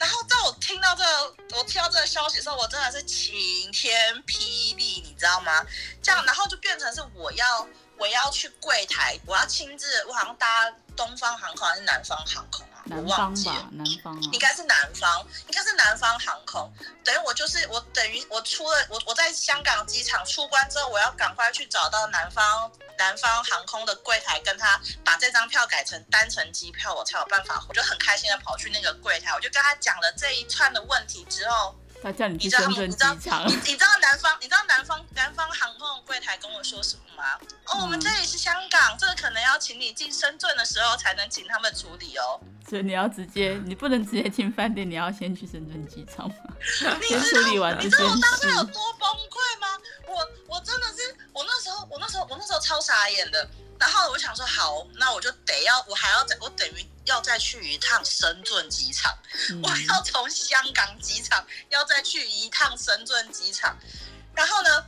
[0.00, 5.64] 然后在我听到这个，我听到这个消息的时候，我真的是晴天霹雳，你知道吗？
[6.02, 12.59] 这样，然后就变成是我要我要去柜台，我要亲自，我好像搭东方航空还是南方航空。
[12.90, 16.70] 南方吧，南方啊，应该是南方，应该是南方航空。
[17.04, 27.64] 等于我就是我，等于我出了我我在香港机场出关之后，我要赶快去找到南方南方航空的柜台，跟他把这张票改成单程机票，我才有办法。
[27.68, 32.96] 我就很开心的跑去那个柜台，我就跟他讲了这一串的问题之后，他叫你去深圳机
[33.28, 37.38] 场，你你知道南方，你知道南方南方航空的柜台跟我说什么吗？
[37.66, 42.40] 哦，我们这里是香港，这个可能要请你进深圳的时候才能请他们处理哦。
[42.68, 46.56] 所以你要直接，你不能直接进饭店，你要先去深圳机场嘛，
[47.06, 47.76] 先处理完。
[47.78, 49.68] 你知道我当时有多崩溃吗？
[50.06, 53.48] 我我真的是，我那时候我那时候我那时候超傻眼的。
[53.80, 59.12] 然后我想说，好，那我就得要，我还要再，我等于要再去一趟深圳机场，
[59.48, 63.76] 嗯、我要从香港机场要再去一趟深圳机场，
[64.34, 64.84] 然后呢？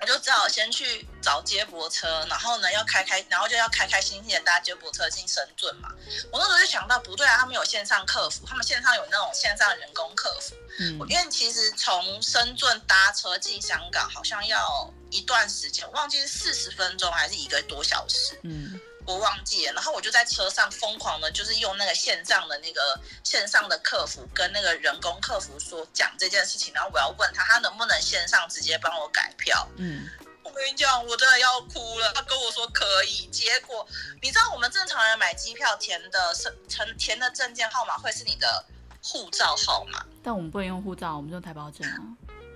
[0.00, 5.88] 我就只好先去找接驳车，然后呢，要开开，然后就要开开心心的搭接驳车进深圳嘛。
[6.30, 10.54] 我那时候就想到，不对啊，他们有线上客服，他们线上有那种线上人工客服。
[10.78, 18.38] 嗯，因为其实从深圳搭车进香港好像要一段时间，我忘记是四十分钟还是一个多小时。
[18.42, 18.78] 嗯。
[19.06, 29.68] 我忘记了，然后我就在车上疯狂的，就是用那个线上的那个线上的客服跟那个人工客服说讲这件事情，然后我要问他，他能不能线上直接帮我改票。
[29.76, 30.08] 嗯，
[30.42, 32.12] 我跟你讲，我真的要哭了。
[32.14, 33.86] 他跟我说可以，结果
[34.22, 38.64] 你知道我们正常人买机票填的是填填的证件号码会是你的
[39.02, 41.98] 护照号码，但我们不能用护照，我们用台胞证啊。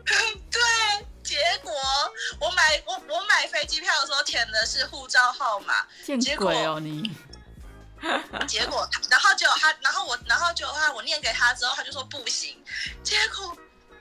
[0.50, 0.60] 对，
[1.28, 1.70] 结果
[2.40, 7.10] 我买我我买飞机票的时候填的是护照号码，见鬼哦你！
[8.48, 12.64] 结果，然后结果他，然后我，然后结果他，我念给他之后，他就说不行。
[13.04, 13.54] 结果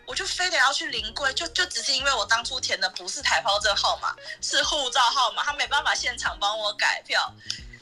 [0.05, 7.29] 我就非得要去临柜，就就只是因为我当初填的不是台胞证号码，是护照号码，他没办法现场帮我改票。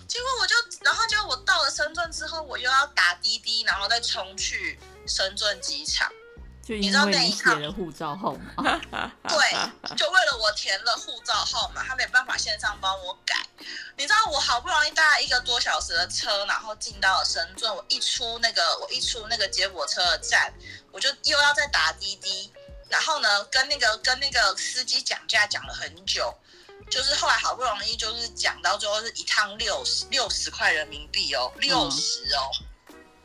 [0.08, 6.12] 结果我就，然后就我到了深圳之后，我又要打滴滴，然后再冲去深圳机场。
[6.65, 8.82] 就因为你写了护照号码，
[9.30, 13.36] 对，就为了我填了护照号码，他没办法线上帮我改。
[13.95, 20.51] 你知道我好不容易搭了一个多小时的车，然后进到了深圳，我一出那个我一出那个接驳车的站，
[20.91, 22.51] 我就又要再打滴滴，
[22.89, 26.34] 然后呢跟那个跟那个司机讲价讲了很久，
[26.89, 32.49] 就是后来好不容易就是讲到最后是一趟六十六十块人民币哦，六十哦，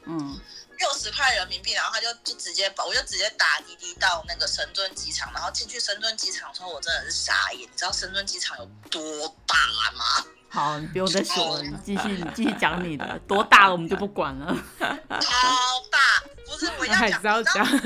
[0.04, 0.38] 嗯。
[0.80, 7.60] 六十块人民币，然后他就就直接把，我就直接打滴滴到那个深圳机场，然后进去深圳机场的时候，我真的是傻眼。
[7.60, 9.56] 你知道深圳机场有多大
[9.92, 10.04] 吗？
[10.48, 14.56] 好，你不用再说了，你继续，你继续讲你的，多大我们就不管了。
[14.80, 17.78] 超大，不是我要讲，还是要讲，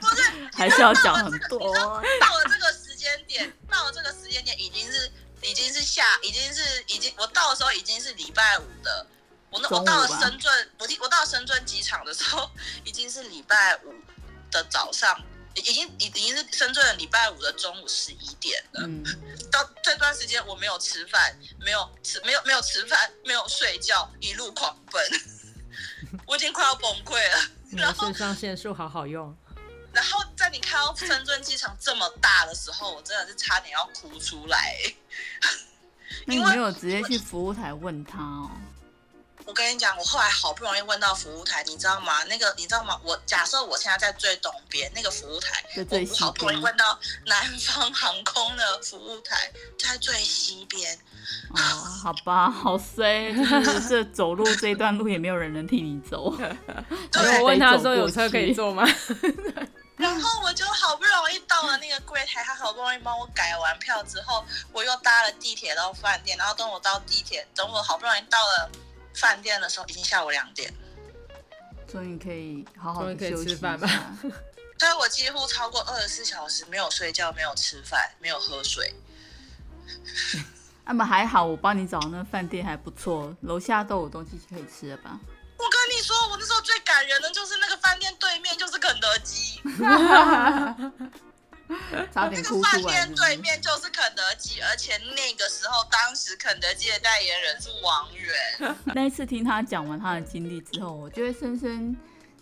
[0.00, 0.22] 不是
[0.56, 1.74] 还是要讲很多。
[1.74, 5.10] 到了这个时间点，到了这个时间点，已经是
[5.42, 9.06] 已经是下，已经是已经，我到的时候已经是礼拜五的。
[9.52, 12.50] 我那我到了深圳，我我到了深圳机场的时候，
[12.84, 13.94] 已经是礼拜五
[14.50, 15.20] 的早上，
[15.54, 18.80] 已经已已经是深圳的礼拜五的中午十一点了。
[18.86, 19.04] 嗯，
[19.50, 25.06] 到这段时间我没有吃饭，没有吃没有没有吃饭，没有睡觉，一路狂奔，
[26.26, 27.50] 我已经快要崩溃了。
[27.76, 29.36] 然后肾上腺素好好用。
[29.92, 34.74] 然后在你看到深圳机场这么大的时候，我真的是差点要哭出来。
[36.24, 38.50] 那你没有直接去服务台问他哦？
[39.44, 42.22] 我跟你讲，我后来好不容易问到服务台，你知道吗？
[42.24, 42.98] 那个你知道吗？
[43.04, 50.98] 我假设我现在在最东边那个服务台，我好不容易问到南方航空的服务台在最西边。
[51.54, 51.58] 哦，
[52.02, 56.34] 好吧，好衰，就是 这走路这一段路也没有人能替你走。
[57.10, 58.84] 对，我问他说有车可以坐吗？
[59.96, 68.70] 然后我就好不容易到了那个柜台，他好不容易帮我改完票之后，我又搭了地铁到饭店，然后等我到地铁，等我好不容易到了。
[69.14, 70.72] 饭店的时候已经下午两点，
[71.90, 73.88] 所以你可以好好的休息吃饭吧。
[74.78, 78.94] 所以我几乎超过二十四小时没有睡觉，没有吃饭，没有喝水。
[80.84, 85.20] 那么还好，我帮你找那个饭店还不错，楼下都有东西可以吃了吧？
[85.56, 89.60] 我跟你说，我那时候最感人的就是那个饭店对面就是肯德基。
[92.12, 92.70] 差点哭出来。
[92.72, 98.76] 那个饭店对面就是肯德基，而且那个时候，当时肯德基的代言人是王源。
[98.94, 101.96] 那一次听他讲完他的经历之后，我就会深深、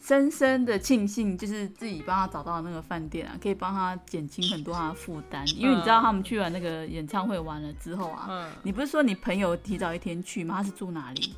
[0.04, 5.46] 深深的庆幸，就是自己帮他找到那个饭店啊，可以帮他减轻很多他的负担。
[5.48, 10.56] 因为你知道，他们去完那个演唱会完了之后啊，嗯、你不是说你朋友提早一天去吗？
[10.58, 11.36] 他是住哪里？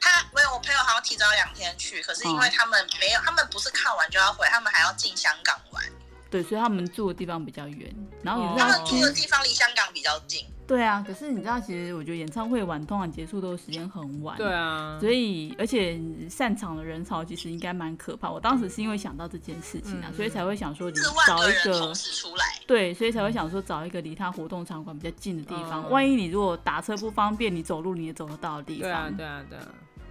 [0.00, 5.84] 他没有，我朋友好像提早两天去，可是因为他们没有，他们不是看完就要回，他们还要进香港玩。
[6.32, 10.46] 对，所以他们住的地方比较远，然后你知道他们住的地方离香港比较近。
[10.66, 14.38] 对啊，可是你知道，其实我觉得演唱会晚，通常结束都时间很晚。
[14.38, 18.30] 对啊，所以而且散场的人潮其实应该蛮可怕。
[18.30, 25.84] 我当时是因为想到这件事情啊，嗯、所以才会想说你找一个出来对，所以才会想说找一个离他活动场馆比较近的地方。
[25.84, 28.90] 嗯、万一你如果打车不方便，你走路你也走得到的地方。
[28.90, 29.68] 对啊，对啊，对啊。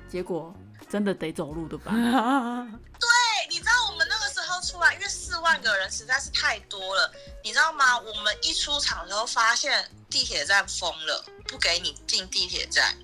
[0.07, 0.53] 结果
[0.89, 1.89] 真的得走路的吧？
[1.95, 3.07] 对，
[3.49, 7.97] 你知道我们那个出来，因为四万个人实在是太多了，你知道吗？
[7.99, 12.97] 我们一出场的时候发现地铁站封了，不给你进地铁站。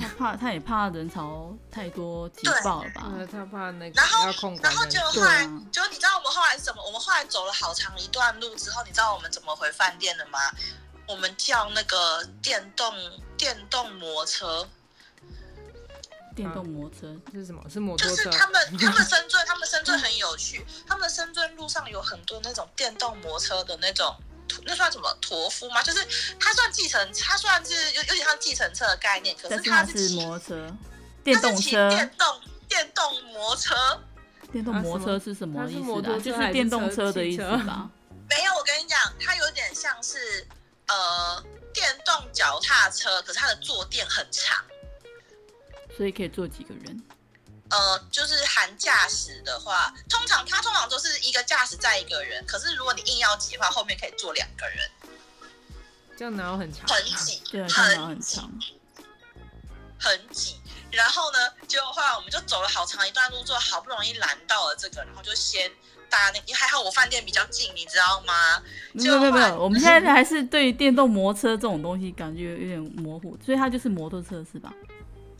[0.00, 3.12] 他怕，他也怕人潮太多挤爆了吧？
[3.30, 3.92] 他怕那个。
[3.94, 4.24] 然后，
[4.62, 6.82] 然后就后来，就你知道我们后来是怎么？
[6.82, 10.38] 我们后来走了好长一段路之后，你知道我们怎么回饭店的吗？
[11.06, 12.94] 我们叫那个电动
[13.36, 14.66] 电动摩车。
[16.34, 17.62] 电动摩托车是什么？
[17.68, 18.16] 是摩托车。
[18.16, 20.64] 就是他们， 他们深圳，他们深圳很有趣。
[20.86, 24.14] 他们深圳路上有很多那种电动摩托车的那种，
[24.64, 25.12] 那算什么？
[25.20, 25.82] 驼夫吗？
[25.82, 26.06] 就是
[26.38, 30.76] 它算计程，它算是有有点像计程车的概念，可是它是骑摩托车，
[31.24, 34.02] 电动车，电动电动摩托车。
[34.52, 36.18] 电动摩托车是什么意思啊？
[36.18, 37.88] 就是电动车的意思吧？
[38.28, 40.46] 没有，我跟你讲，它有点像是
[40.88, 44.62] 呃电动脚踏车，可是它的坐垫很长。
[45.96, 47.02] 所以可以坐几个人？
[47.70, 52.44] 呃，就是含驾驶的话，通常它通常都是一个驾驶载一个人。
[52.46, 54.78] 可是如果你硬要挤的话，后面可以坐两个人。
[56.14, 56.86] 这样哪有很长？
[56.86, 58.52] 很挤，对，很很长，
[59.98, 60.56] 很挤。
[60.90, 65.70] 然后呢，结果后来我们就走了好长一段路，之后好不容易拦到了这个，然后就先
[66.10, 68.62] 搭那，还好我饭店比较近，你知道吗？
[68.92, 74.70] 没有没有没有，我们现在还是对电动摩托车这种东西感觉有点模糊，所以它就是摩托车是吧？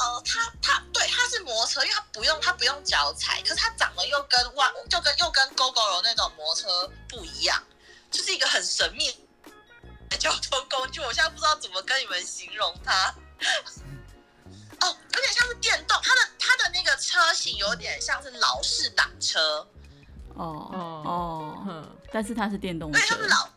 [0.02, 7.62] 呃，它它对，它是摩托车，因为它不用它不用脚踩，可是它长得又跟万就跟又跟 Gogoro 那种摩托车不一样，
[8.10, 9.16] 就是一个很神秘
[10.10, 11.00] 的交通工具。
[11.00, 13.14] 我现在不知道怎么跟你们形容它。
[14.80, 19.66] 哦，有点像是电动，它的它的那个车型有点像是老式挡车。
[20.34, 22.98] 哦哦哦，嗯，但是它是电动车。
[22.98, 23.48] 对，它是老，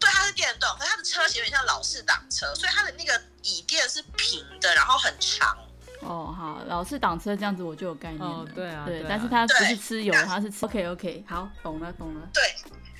[0.00, 5.56] 对，它是电动，可是它的车型有点像老式挡车，所以它的那个椅垫是平的，然后很长。
[6.04, 8.26] 哦，好，老是挡车这样子我就有概念了。
[8.26, 10.64] 哦，对啊，对，对啊，但是它不是吃油，它是吃。
[10.66, 12.28] OK OK，好，懂了懂了。
[12.34, 12.42] 对，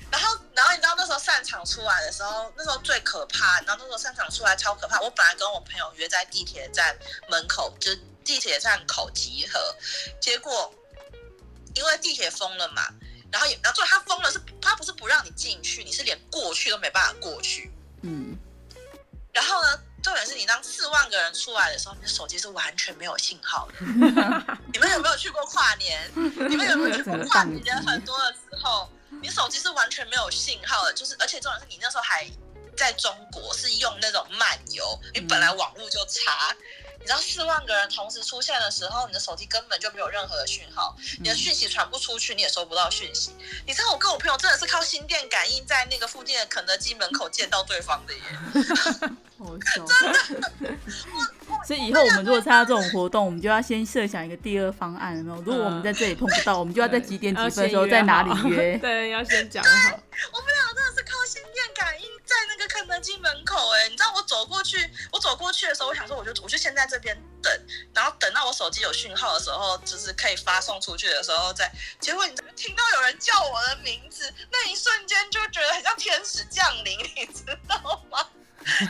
[0.09, 3.59] 然后然后你知道那时候散场出来的时候，那时候最可怕。
[3.61, 4.99] 然后那时候散场出来超可怕。
[5.01, 6.95] 我本来跟我朋友约在地铁站
[7.29, 9.59] 门口，就是地铁站口集合，
[10.21, 10.73] 结果
[11.75, 12.83] 因为地铁封了嘛，
[13.31, 17.71] 然后也然后最后他封了是，他不是不让你进去，你是连过去都没办法过去。
[18.01, 18.37] 嗯。
[19.33, 19.79] 然后呢？
[20.03, 23.75] 重点是你当四万个人出来的时候，你的手机是完全没有信号的。
[24.73, 26.11] 你们有没有去过跨年？
[26.49, 28.89] 你们有没有去过跨年人很多的时候，
[29.21, 30.93] 你手机是完全没有信号的。
[30.93, 32.29] 就是，而且重点是你那时候还
[32.75, 36.53] 在中国，是用那种漫游，你本来网络就差。
[37.03, 43.35] 你知道四万个人同时出现的时候，你的手机根本就没有任何的讯号，你的讯息传不出去，你也收不到讯息。
[43.67, 48.21] 你知道我跟我朋友真的是靠心电感应，在那个附近的肯德基门口见到对方的耶。
[49.37, 49.83] 好笑，
[50.31, 50.47] 真的。
[51.67, 55.41] 所以以后我们如果参加这种活动，我们就要先设想一个第二方案，有没有？
[55.41, 58.77] 如果我们在这里碰不到，我们就要在几点几分的时候在哪里约？
[58.81, 59.99] 对，要先讲好。
[60.31, 62.07] 我们俩真的是靠心电感应。
[62.33, 71.71] 在那个肯德基门口，哎，你知道我走过去，我走过去的时候，我想说，我就我就先在这边等，然后等到我手机有讯号的时候，就是可以发送出去的时候再。
[71.99, 78.27] 结果你听到有人叫我的名字，那一瞬间就觉得很像天使降临，你知道吗？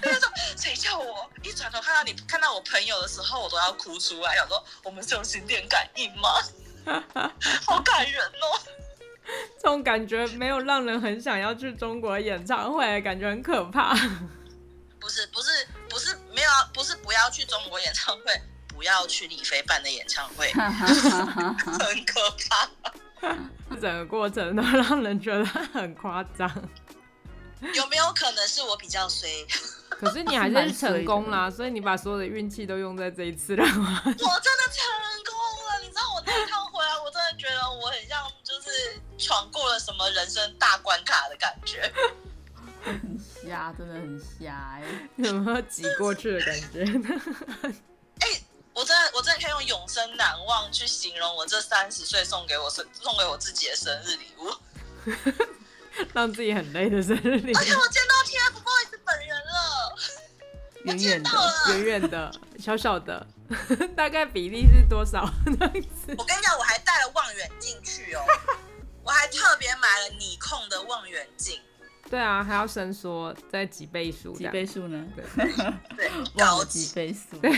[0.01, 1.29] 那种谁叫我？
[1.41, 6.39] 一转头看到你，看到我朋友的时候，我都要哭出来，想说我们是有心电感应吗？
[7.65, 8.59] 好感人哦！
[9.82, 13.95] 感觉没有让人很想要去中国演唱会，感觉很可怕。
[14.99, 22.69] 不是不是不是没有，不是不要去中国演唱会，不要去李飞办的演唱会， 很可怕。
[23.82, 26.49] 整个过程都让人觉得很夸张。
[27.74, 29.30] 有没有可能是我比较衰？
[29.89, 34.01] 可是你还是成功啦， 所以你把所有的运气都用在这一次了吗？
[34.05, 34.24] 我真的
[34.69, 34.84] 成
[35.26, 35.34] 功
[35.65, 36.45] 了，你知道我那一
[39.24, 41.91] 闯过了什么人生大关卡的感觉。
[42.84, 44.84] 很瞎，真的很瞎哎，
[45.15, 46.84] 有没有挤过去的感觉？
[48.19, 48.43] 哎、欸，
[48.74, 54.53] 我真的我真的可以用永生难忘去形容我这三十岁送给我生送给我自己的生日礼物。
[56.13, 59.95] 让自己很累的生日礼物，而且我见到 TFBOYS 本人了，
[60.86, 61.30] 远远的，
[61.69, 63.26] 远远的，小小的，
[63.95, 65.30] 大概比例是多少？
[65.59, 68.26] 那一次，我跟你讲，我还带了望远镜去哦，
[69.04, 71.60] 我还特别买了你控的望远镜。
[72.10, 74.34] 对啊，还要伸缩在几倍数？
[74.34, 75.06] 几倍数呢？
[75.16, 75.26] 对，
[75.97, 77.38] 对，高几倍数？
[77.39, 77.51] 对。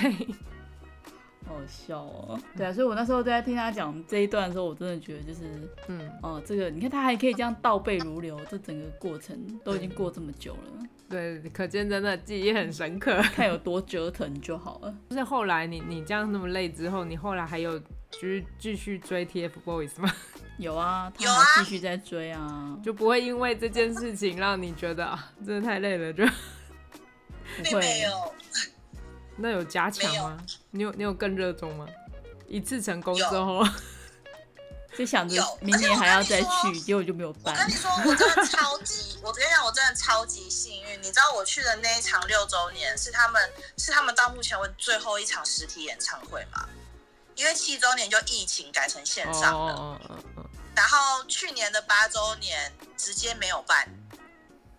[1.48, 14.96] 好笑哦，对啊，所以我那时候在听他讲这一段的时候，我真的觉得就是，嗯，哦，这个你看他还可以这样倒背如流，这整个过程都已经过这么久了，对，可见真的记忆很深刻， 看有多折腾就好了。
[15.12, 17.78] 就是后来你你这样那么累之后，你后来还有
[18.10, 20.12] 就是继续追 TFBOYS 吗？
[20.58, 26.24] 有啊，他还继续在追啊，就不会因为这件事情让你觉得啊，真的太累了就
[27.64, 28.06] 不会。
[29.38, 30.38] 那有加强吗？
[30.48, 31.86] 有你有你有更热衷吗？
[32.48, 33.66] 一次成功之后，
[34.98, 37.54] 就想着明年还要再去，结果就没有办。
[37.54, 41.00] 我跟你说，我真的超级， 我跟你讲，我真的超级幸运。
[41.02, 43.42] 你知道我去的那一场六周年是他们
[43.78, 46.70] 是他们到目前为止最后一场实体演唱会吗？
[47.36, 49.74] 因为七周年就疫情改成线上了。
[49.74, 50.45] 哦哦哦哦。
[50.76, 53.88] 然后去年的八周年直接没有办。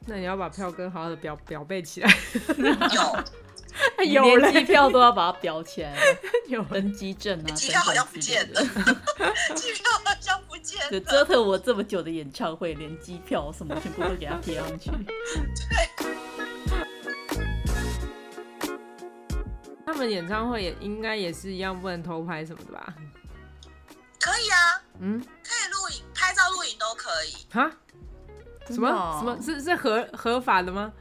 [0.07, 2.17] 那你要把票根好好的表表背起来。
[2.95, 3.25] 有。
[4.09, 5.95] 有连机票都要把它裱起来，
[6.49, 8.63] 有登机证啊， 机票好像不见了，
[9.55, 10.99] 机票好像不见了。
[11.01, 14.91] 折腾我这么久的演唱会，连机票什么全部都给它贴上去。
[14.91, 14.97] 对。
[19.85, 22.95] 他们演唱会也应该也是一样，不能偷拍什么的吧？
[24.19, 25.76] 可以啊，嗯，可以录影、
[26.27, 27.47] 拍照、录影都可以。
[27.53, 27.71] 哈？
[28.67, 28.91] 什么？
[29.21, 29.39] 什么？
[29.41, 30.93] 是是合合法的吗？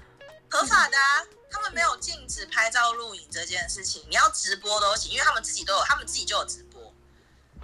[0.50, 1.26] 合法的啊。
[1.50, 6.94] 他们没有禁止拍照录影这件事情，你要直播都行，因为他们自己都有，他们自己就有直播，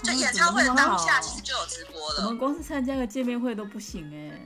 [0.01, 2.24] 就演唱会的当下其实就有直播了。
[2.24, 4.39] 我们光是参加个见面会都不行哎。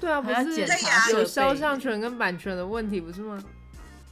[0.00, 3.36] 对啊，不是检查有肖像权跟版权的问题不是吗？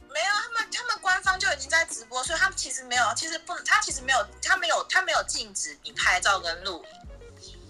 [0.07, 7.18] 没有，他们他们官方就已经在直播，所以他们其实没有，其实不，他其实没有，他没有，他没有禁止你拍照跟录影。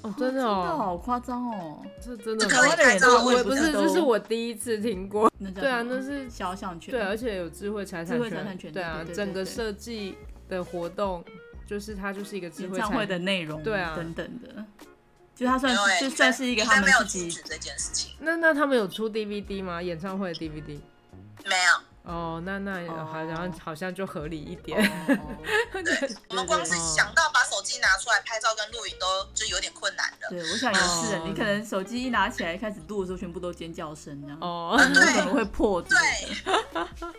[0.01, 2.47] 哦，真的哦，好夸张哦，这真的。
[2.47, 5.29] 可以拍照，我不是，这是我第一次听过。
[5.53, 6.91] 对啊，那是肖像权。
[6.91, 8.17] 对，而且有智慧财产
[8.57, 8.71] 权。
[8.71, 11.23] 对啊，整个设计的活动
[11.67, 14.65] 就是它就是一个智慧演唱会的内容，对啊，等等的，
[15.35, 18.15] 就它算是就算是一个他们自己这件事情。
[18.19, 19.81] 那那他们有出 DVD 吗？
[19.81, 20.79] 演唱会的 DVD？
[21.45, 21.88] 没有。
[22.09, 24.81] 哦，那那好像好像就合理一点。
[25.71, 30.27] 对，我们光是想到把手机拿出来拍照跟录影都就有点困难的。
[30.29, 34.37] 对，我想也是，你可能手机一拿起来开始录的时候，全部都尖叫声这样。
[34.41, 35.79] 哦， 对，可能会破。
[35.81, 35.97] 对。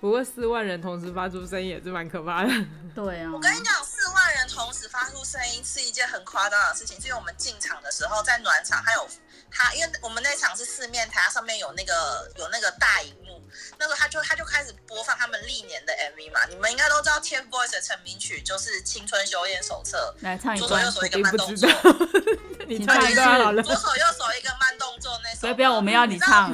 [0.00, 2.50] 不过四万人同时发出声音也是蛮可怕的。
[2.94, 3.30] 对啊。
[3.32, 9.08] 我跟你讲，四万人同时发出声音是一件很夸张的事情，是因为我们进场的时候在暖场，还有
[9.50, 13.40] 他，因为我们那场是四面台，上面有那个有那个大荧幕。
[13.78, 21.68] 那时候他就他就开始播放他们历年的 MV 嘛，你们应该都知道 TFBOYS 的成名曲就是《青春修炼手册》，来唱一段，左手右手一个慢动作，
[22.68, 26.52] 你唱一段好了，左手右手一个慢动作那首，所以不要我们要你唱，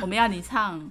[0.00, 0.90] 我们要你唱，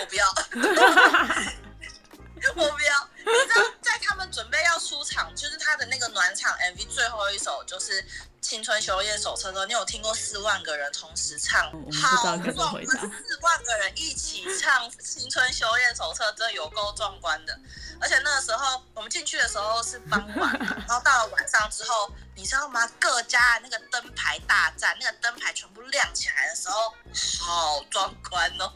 [0.00, 0.26] 我不要
[2.56, 8.02] 我不要，你知道在他们准备要出场，就是他的那个暖场 MV 最后一首就是
[8.40, 11.70] 《青春修炼手册》的时候，你有听过四万个人同时唱？
[11.92, 12.86] 好壮观！
[12.86, 17.58] 四万个人一起唱《青春修炼手册》，真的有够壮观的。
[18.00, 20.58] 而且那个时候我们进去的时候是傍晚，
[20.88, 22.84] 然后到了晚上之后，你知道吗？
[22.98, 26.92] 各家那个灯牌大战，那个灯牌全部亮起来的时候，
[27.38, 28.72] 好壮观哦！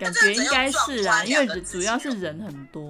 [0.00, 2.82] 感觉应该是啊，因为主要是人很多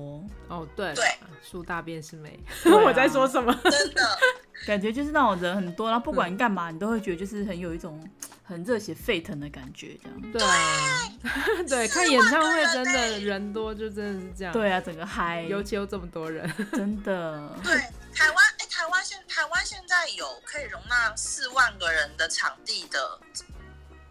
[0.61, 0.68] 哦。
[0.76, 1.04] 对对，
[1.42, 2.38] 树大便是美。
[2.64, 3.52] 啊、我在说什么？
[3.64, 4.18] 真的，
[4.66, 8.02] 感觉就是那种人很多，然后不管干嘛，你都会觉得就是很有一种
[8.44, 10.32] 很热血沸腾的感觉，这样。
[10.32, 11.12] 对啊，
[11.68, 14.52] 对，看演唱会真的人多就真的是这样。
[14.52, 17.52] 对啊，整个嗨，尤其有这么多人，真的。
[17.62, 17.74] 对，
[18.14, 23.20] 台湾哎，台湾现台湾现在有可以容纳四万个人的场地的。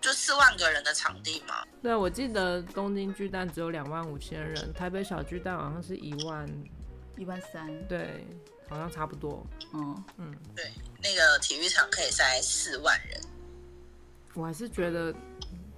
[0.06, 1.66] 就四万个人的场地嘛？
[1.82, 6.48] 对，我记得东京巨蛋只有两万五千人，台北小巨蛋好像是一万
[7.18, 8.24] 一万三，对，
[8.70, 9.44] 好像差不多。
[9.74, 13.20] 嗯嗯，对，那个体育场可以塞四万人。
[14.36, 15.12] 我还是觉得。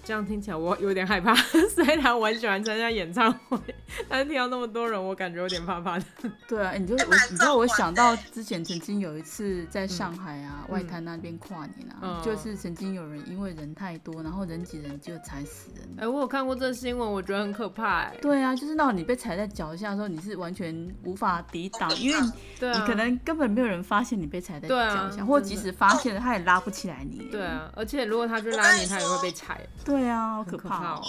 [0.07, 1.35] 这样听起来我有点害怕，
[1.75, 3.59] 虽然我很喜欢参加演唱会，
[4.07, 6.05] 但是听到那么多人，我感觉有点怕怕的。
[6.47, 15.85] 对啊，你就我，你知道我想到之前曾经有一次在上海啊，嗯、外滩那边跨年啊，嗯、就是曾经有人因为人太多，然后人挤人就踩死人。
[15.97, 22.17] 哎、欸，我有看过这个新闻，我觉得很可怕、对啊，就是那种你被踩在脚下的时候，你是完全无法抵挡，因为
[22.61, 27.27] 你可能根本没有人发现你被踩在脚下，啊、或即使发现了，他也拉不起来你。
[27.29, 29.59] 对啊，而且如果他去拉你，他也会被踩。
[29.83, 31.01] 对啊，好可怕哦。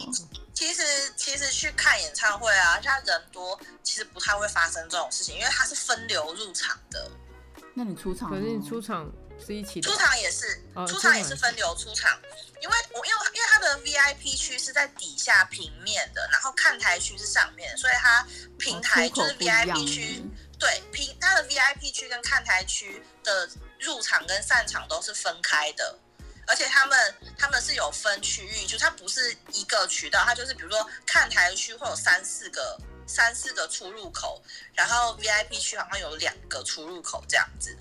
[0.54, 0.82] 其实
[1.16, 7.10] 其实去看演唱会啊，像人多，其实不太会发生这种事情，因为它是分流入场的。
[7.74, 8.30] 那你出场？
[8.30, 9.08] 可是你出场
[9.44, 9.88] 是一起的。
[9.88, 12.18] 出场也是，哦、出场也是分流出场，
[12.60, 18.26] 因为我因为因为它的 VIP 区是在底下平面的，然后看台区是上面，所以它
[18.58, 20.24] 平台就是 VIP 区，
[20.58, 25.96] 对平它的 VIP 区跟看台区的入场跟散场都是分开的。
[26.48, 34.42] 而且他们他们是有分区域，就它不是一个渠道，它就是比如说看台区会有三四个三四个出入口，
[34.72, 37.76] 然后 VIP 区好像有两个出入口这样子。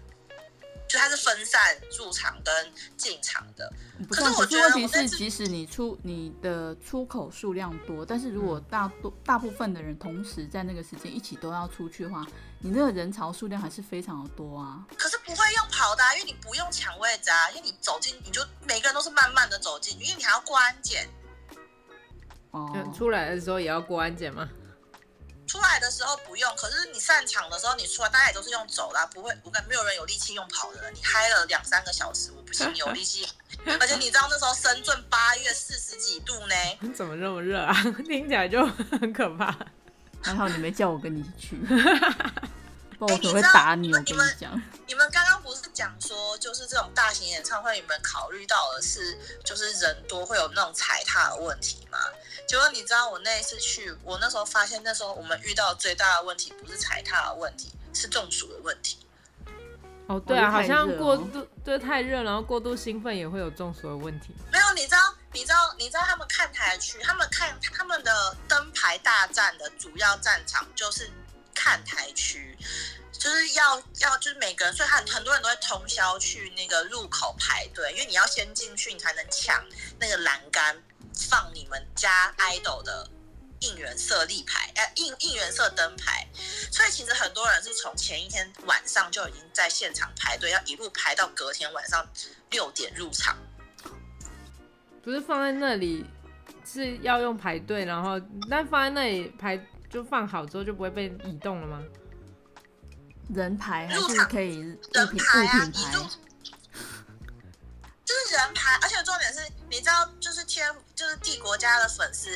[0.90, 3.70] 就它是分散入场跟进场的，
[4.10, 12.26] 可是我觉得问题是，即使你出你的出口数量多，但是如果大多大部分的人同时在那个时间一起都要出去的话，
[12.60, 14.88] 你那个人潮数量还是非常的多啊。
[15.28, 21.08] 不会用跑的啊，因为你不用抢位置啊，因为你走进你就每个人都是慢慢的走进，因为你还要过安检。
[22.52, 24.48] 哦，出来的时候也要过安检吗？
[25.46, 30.90] 出来的时候不用，可是你散场的时候你出来，大家也都是用走的，不会，我感觉没有人有力气用跑的。
[30.92, 33.28] 你嗨了两三个小时，我不信 有力气。
[33.66, 36.56] 而且你知道那时候深圳八月四十几度呢？
[36.94, 37.74] 怎么那么热啊？
[38.08, 39.58] 听起来就很可怕。
[40.22, 41.58] 还好你没叫我跟你一起去。
[42.98, 43.94] 不然我可能会打你。
[43.94, 52.00] 我跟你讲，你们刚刚不是讲说，就是这种大型演唱会，你们考虑到的是，就是人多会有那种踩踏的问题吗？
[52.48, 58.98] 结果你知道，我那一次去，我那时候发现，那时候我们遇到最大的问题不是踩踏的问题，是中暑的问题。
[60.08, 64.34] 哦，对啊，好像过度对太热，然后过度兴奋也会有中暑的问题。
[64.52, 71.12] 没有，你知道，你知道，你知道他们看台区，他们看他们的灯牌大战的主要战场就是。
[71.58, 72.56] 看台区
[73.12, 79.66] 就是要要就是每个人，所以很很多人都会通宵去那个入口排队，因为你要先进去，你才能抢
[80.00, 80.78] 那个栏杆
[81.30, 83.10] 放你们家 idol 的
[83.62, 86.28] 应援色立牌，哎、呃，应应援色灯牌。
[86.72, 92.08] 所以其实很多人是从前一天晚上就已经在现场排队，要一路排到隔天晚上
[92.52, 93.36] 六点入场。
[95.04, 96.06] 不是放在那里
[96.64, 99.60] 是要用排队，然后但放在那里排。
[99.90, 101.84] 就放好之后就不会被移动了吗？
[103.34, 105.92] 人牌还是可以物品排啊，物品排，
[108.06, 112.30] 就是人牌，而且重点是，你知道，就是天，就是帝国家的粉丝，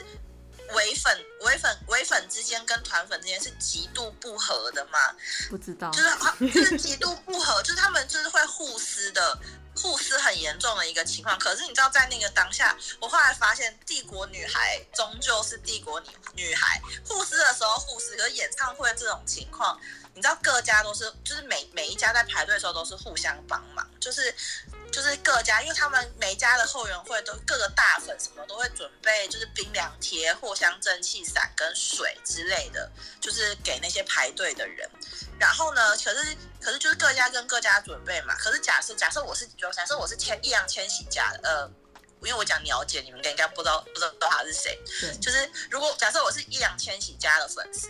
[0.76, 4.99] 唯粉唯粉唯粉之间跟团粉之间是极度不合的吗？
[5.49, 9.39] 不知道，就是 就是极度不合，就是他们就是会互撕的。
[9.76, 19.80] 互撕很严重的一个情况，可是你知道，在那个当下，我后来发现，帝国女孩终究是帝国女女孩，互撕的时候互撕，可是演唱会这种情况，
[20.13, 24.34] 你知道各家都是，就是每每一家在排队的时候都是互相帮忙，就是。
[24.91, 34.89] 就是各家，因为他们每家的后援会都各个大粉什么都会准备，就是冰凉贴、藿香正气散跟水之类的，就是给那些排队的人。
[35.39, 38.35] 然后呢，可是可是就是各家跟各家准备嘛。
[38.35, 41.71] 可是假设假设我是假设我是千易烊千玺家的，呃，
[42.21, 44.77] 因为我讲鸟姐，你们应该不知道不知道他是谁。
[44.99, 47.89] 对，就是如果假设我是易烊千玺家的粉丝，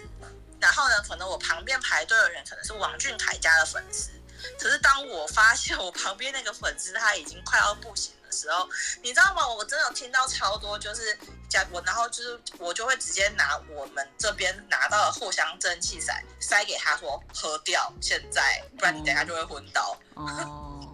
[0.59, 4.11] 然后呢，可能我旁边排队的人可能是王俊凯家的粉丝，
[4.59, 8.67] 可是当我发现我旁边那个粉丝他已经快要不行的时候，
[9.01, 9.47] 你知道吗？
[9.47, 11.17] 我真的有听到超多，就是
[11.49, 19.97] 讲我，然后就是我就会直接拿我们这边拿到的藿香正气伞塞给他说喝掉，现在不然你等下就会昏倒。
[20.15, 20.87] 哦，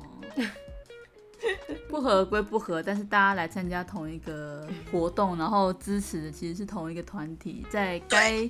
[1.89, 8.49] 不合归不合，但是大家来参加同一个活动，然后支持的其实是同一个团体，在该。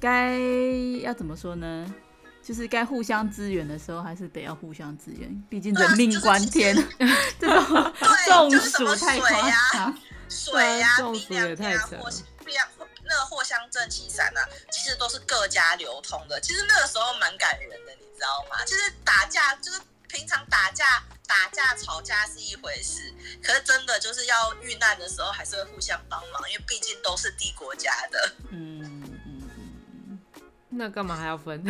[0.00, 0.36] 该
[1.00, 1.94] 要怎么说呢？
[2.44, 5.44] 就是该互相支援的时候，还是得要互相支援。
[5.48, 6.76] 毕竟人命关天，
[7.40, 11.96] 这种 中暑太夸张，水呀、中暑也太扯。
[13.06, 14.40] 那个藿香正气散呢，
[14.70, 16.40] 其实都是各家流通的。
[16.40, 18.64] 其实那个时候蛮感人的，你知道吗？
[18.64, 19.78] 其实打架就是
[20.08, 28.32] 平常打架、打架吵架是一回事，可是真的就是要遇难的时候，还是会互相帮忙，因为毕竟都是帝国家的。
[28.50, 29.03] 嗯。
[30.76, 31.64] 那干嘛还要分？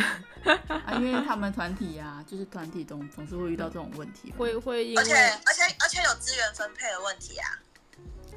[0.67, 5.13] 啊，因为 他们团体啊，就是团体总总是会遇到这种问题，会会因为而且
[5.45, 7.59] 而且而且有资源分配的问题啊。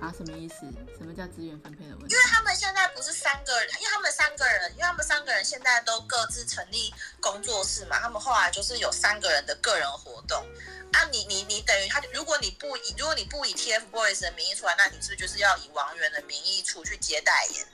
[0.00, 0.60] 啊，什么意思？
[0.96, 2.14] 什么叫资源分配的问题？
[2.14, 10.44] 因为他们现在不是三个人，因为他们三个人，因为他们三个人现在都各自成立工作室嘛，他们后来就是有三个人的个人活动。
[10.92, 17.66] 啊你，你你等于他，如果你不以如果你不以 TFBOYS 的名义出来，那你是不是就是要以王源的名义出去接代言？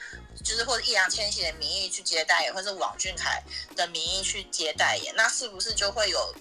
[0.42, 3.40] 就是或者易烊千玺的名义去接代言，或者王俊凯
[3.76, 6.34] 的名义去接代言，那是不是就会有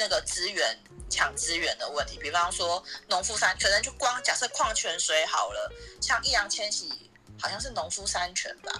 [0.00, 0.78] 那个资源
[1.10, 2.16] 抢资源的问题？
[2.16, 5.70] 比方说农夫山，可能就光假设矿泉水好了，
[6.00, 8.72] 像易烊千玺好像是农夫山泉吧，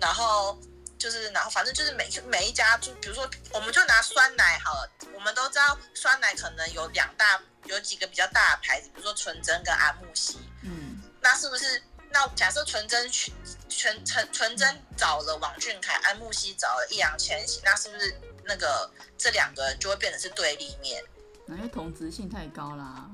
[0.00, 0.58] 然后
[0.98, 11.80] 就是然后反正就是每每一家就比如说我们就拿酸奶好了，我们都知道酸奶可能有两大有几个比较大的牌子，比如说纯甄跟安慕希，嗯，那是不是？
[12.10, 13.34] 那假设纯甄全
[13.68, 21.04] 全纯纯甄找了王俊凯，安慕希找了易烊千玺，那是不是那个这两个人就会变成是对立面？
[21.48, 23.08] 因为同质性太高啦。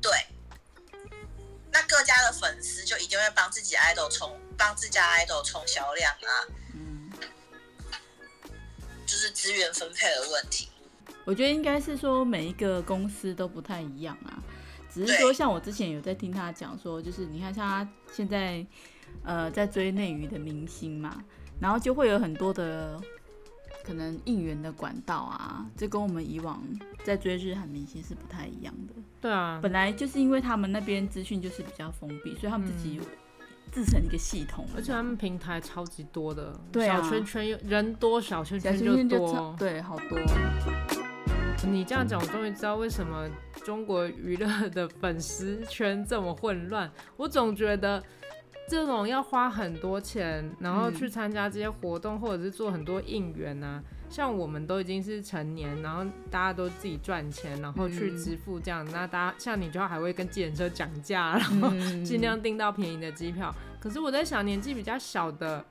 [0.00, 0.10] 对。
[1.70, 6.32] 那各家的粉丝就一定会帮自己 idol 冲，帮自家 idol 冲销量啊。
[6.74, 7.10] 嗯。
[9.06, 10.68] 就是资源分配的问题。
[11.24, 14.42] 我觉得应该是说每一个公司都不太一样啊。
[14.92, 18.66] 只是说，像我之前有在听他讲说，就是你看像他现在，
[19.24, 21.24] 呃，在追内娱的明星嘛，
[21.58, 23.00] 然后就会有很多的
[23.84, 26.62] 可能应援的管道啊，这跟我们以往
[27.04, 28.94] 在追日韩明星是不太一样的。
[29.20, 33.02] 对啊，本来就是因为他们那边资讯就是比较封闭，所以他们自己有
[33.70, 38.78] 自成一个系统，而且他们平台超级多的，小圈圈人多，小圈圈
[39.08, 40.18] 就多，对，好多。
[41.64, 43.28] 你这样讲，我终于知道为什么
[43.64, 46.90] 中国娱乐的粉丝圈这么混乱。
[47.16, 48.02] 我总觉得
[48.72, 53.82] 这种要花很多钱，然后去参加这些活动，或者是做很多应援啊。
[54.08, 58.82] 像我们都已经是成年，然后大家都自己赚钱，然后去支付这样。
[58.90, 61.68] 那大家像你就还会跟计程车讲价，然后
[62.02, 63.54] 尽量订到便宜的机票。
[63.78, 65.62] 可是我在想，年纪比较小的。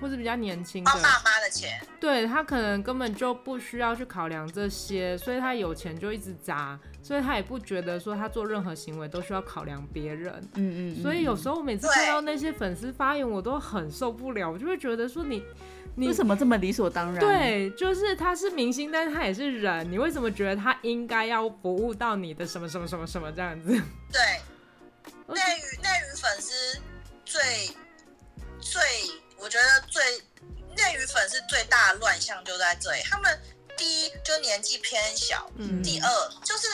[0.00, 10.32] 或是比较年轻的，爸妈的钱，对，他可能根本就不需要去考量这些，所以他有钱就一直砸，所以他也不觉得说他做任何行为都需要考量别人。
[10.54, 11.02] 嗯，嗯嗯。
[11.02, 15.42] 所以有时候我每次看到那些粉丝发言，我都很受不了，我就会觉得说你，
[15.96, 17.20] 你为什么这么理所当然？
[17.20, 23.68] 对，就是他是明星，但是他也是人，你为什么觉得他应该要服务到你的什么什么什么什么这样子？
[23.70, 24.20] 对，
[25.32, 26.80] 内娱内娱粉丝
[27.24, 27.40] 最
[28.60, 28.80] 最。
[29.44, 30.02] 我觉得最
[30.74, 33.02] 内娱粉丝最大的乱象就在这里。
[33.02, 33.38] 他们
[33.76, 36.08] 第一就年纪偏小，嗯，第二
[36.42, 36.66] 就是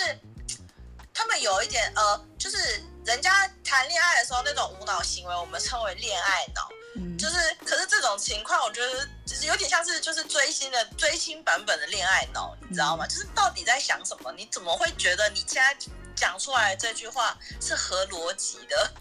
[1.12, 2.56] 他们有一点呃，就是
[3.04, 6.68] 人家谈恋爱的时候那种无脑行为，我们称为恋爱脑。
[6.94, 13.04] 嗯，就是可是这种情况，我觉得就是有点像是就是追星的追星版本的恋爱脑，你知道吗？
[13.04, 14.32] 就是到底在想什么？
[14.36, 15.76] 你怎么会觉得你现在
[16.14, 18.92] 讲出来这句话是合逻辑的？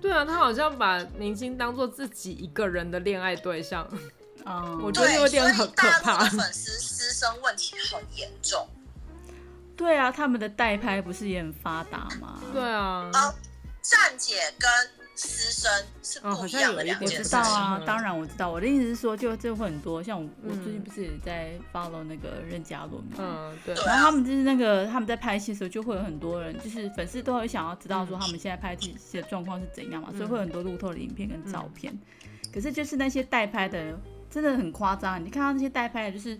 [0.00, 3.88] 对啊，他好像把明星当做自己一个人的恋爱对象，
[4.44, 6.24] 嗯， 我觉得有点很可怕。
[6.28, 8.68] 粉丝私生问题很严重。
[9.76, 12.40] 对啊，他们的代拍不是也很发达吗？
[12.52, 13.10] 对啊。
[13.12, 13.34] 啊，
[13.82, 15.03] 站姐跟。
[15.16, 17.18] 私生是不一样的两件事。
[17.18, 18.50] 我知道啊，当然我知道。
[18.50, 23.10] 我的意思是说，就就会很多，像我，我最近不是也在 follow 那个任嘉伦吗？
[23.18, 23.74] 嗯，对。
[23.86, 31.96] 然后他们就是那个他们在拍戏的时候，就会有很多人，就是粉丝都会想要知道说他们现在拍戏的状况是怎样嘛，所以会有很多路透的影片跟照片。
[32.52, 33.98] 可是就是那些代拍的
[34.30, 36.38] 真的很夸张，你看到那些代拍的，就是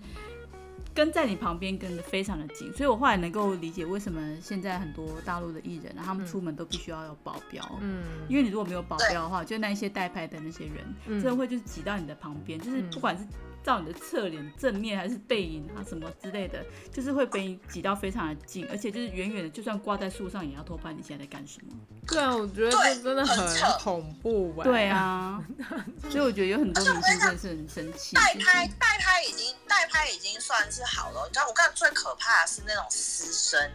[0.95, 13.27] 跟在你旁边跟的非常的紧，所以我后来能够理解为什么现在很多大陆的艺人，他们出门都必须要有保镖，嗯，因为你如果没有保镖的话，就那一些代拍的那些人，真的会就是挤到你的旁边，就是不管是。
[13.65, 16.63] 照你的侧脸、正面还是背影啊，什么之类的，
[16.93, 20.93] 就是会被你挤到非常的近，而且就是远远的，就算挂在树上也要偷拍。
[20.93, 21.73] 你现在在干什么？
[22.07, 24.55] 对啊，我觉得这真的很恐怖。
[24.63, 25.43] 对啊，
[26.11, 28.15] 所以我觉得有很多明星真的是很生气。
[28.15, 33.71] 代拍代拍已经代拍已经算是好了，你知道我刚才最可怕的是那种私生，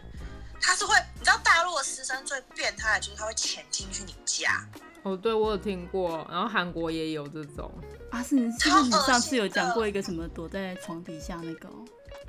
[0.60, 4.64] 他是会，你知道大陆的私生最变态的就是他会潜进去你家。
[5.02, 7.72] 哦，对，我有听过，然后韩国也有这种。
[8.10, 11.68] 啊，是是不是你上次有讲过一个什么躲在床底下那个？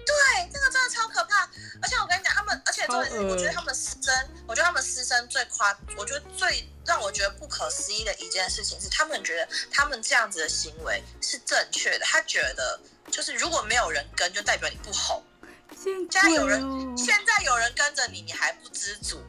[0.04, 1.48] 对，这个真的超可怕。
[1.82, 4.14] 而且我跟你讲，他们，而且重点是，我觉得他们私生，
[4.48, 12.06] 我觉得他们私生最夸，我觉得最让我觉得不可思议的一件事情是，他们觉得他们这样子的行为是正确的。
[12.06, 12.80] 他觉得
[13.12, 15.24] 就是如果没有人跟，就代表你不红。
[15.76, 16.62] 现在有人，
[16.98, 19.20] 现在有人跟着你，你还不知足。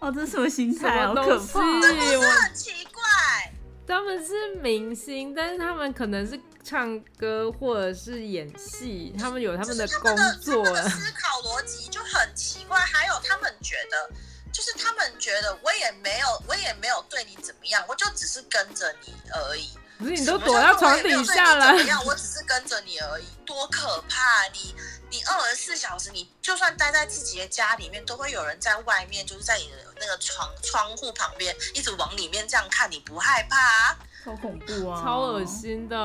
[0.00, 1.06] 哦，这是什么心态？
[1.06, 1.80] 好可怕！
[1.80, 3.52] 这不是很奇怪？
[3.86, 10.64] 他们是明星，但是他们可能是唱歌或者是演戏，他们有他们的工作。
[10.64, 12.78] 他们的思考逻辑就很奇怪。
[12.80, 14.10] 还有他们觉得，
[14.52, 19.70] 就是他们觉得我也没有，我也没有对你怎么样，我就只是跟着你而已。
[19.98, 21.68] 不是你都躲到床底下了？
[21.68, 22.04] 怎么样？
[22.04, 24.46] 我只是跟着你而已，多可怕！
[24.52, 24.74] 你
[25.10, 33.96] 你二十四小时，你就算待在自己的家里面，都会有人在外面，就是在你的那个窗窗户旁边，一直往里面这样看，你不害怕？
[34.24, 35.00] 超恐怖啊！
[35.00, 35.96] 超恶心的，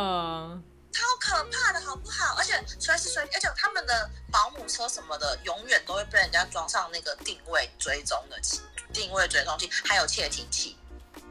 [0.92, 2.36] 超可怕的，好不好？
[2.38, 8.62] 而且随时随地，而且他们的保姆车什么的，永远都会被人家装上那个定位追踪的器，
[8.94, 10.78] 定位追踪器，还有窃听器。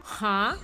[0.02, 0.56] 哈？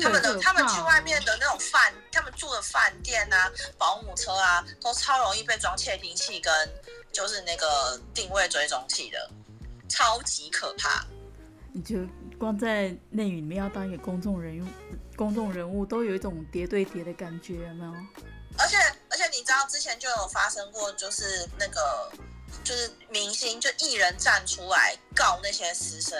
[0.00, 6.52] 他们的他们去外面的那种饭，他们住的饭店啊，保姆车啊，都超容易被装窃听器跟
[7.12, 9.30] 就是那个定位追踪器的，
[9.88, 11.04] 超级可怕。
[11.74, 11.96] 你就
[12.38, 14.66] 光在内娱里面要当一个公众人物，
[15.16, 17.92] 公众人物都有一种叠对叠的感觉，有没有？
[18.58, 18.76] 而且
[19.08, 22.12] 而且你知道之前就有发生过，就是那个
[22.62, 26.18] 就是明星就艺人站出来告那些师生。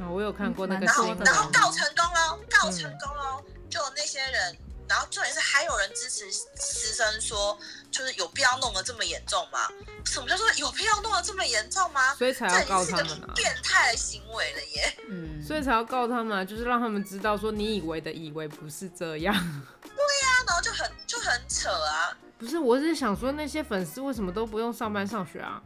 [0.00, 4.56] 哦，我有看过那个新闻，然后告成功了，告成功了，就那些人，
[4.88, 7.58] 然后重点是还有人支持师生说，
[7.90, 9.68] 就是有必要弄得这么严重吗？
[10.04, 12.14] 什么叫做有必要弄得这么严重吗？
[12.14, 13.32] 所以才要告他们啊！
[13.34, 19.34] 变态的行为了耶，嗯，所以才要告他们，就是让他们知道说你以为的以为不是这样。
[19.82, 22.16] 对呀，然后就很就很扯啊！
[22.38, 25.60] 不是，我是想说那些粉丝为什么都不用上班上学啊？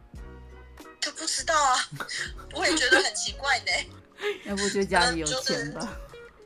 [0.99, 1.77] 就不知道啊，
[2.55, 3.65] 我也觉得很奇怪呢。
[4.45, 5.79] 要不就家里有钱吧？
[5.81, 5.93] 就是、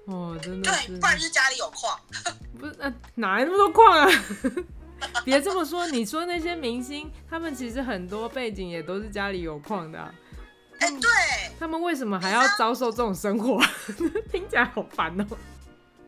[0.06, 0.72] 哦，真的。
[0.72, 2.00] 对，不然就是家里有矿。
[2.60, 4.10] 不是，呃、哪来那么多矿啊？
[5.24, 10.12] 别这么说，你说那些明星，他们其实很多背景也都是家里有矿的、啊。
[10.80, 11.10] 哎、欸，对。
[11.60, 13.60] 他们为什么还要遭受这种生活？
[14.32, 15.26] 听起来好烦哦。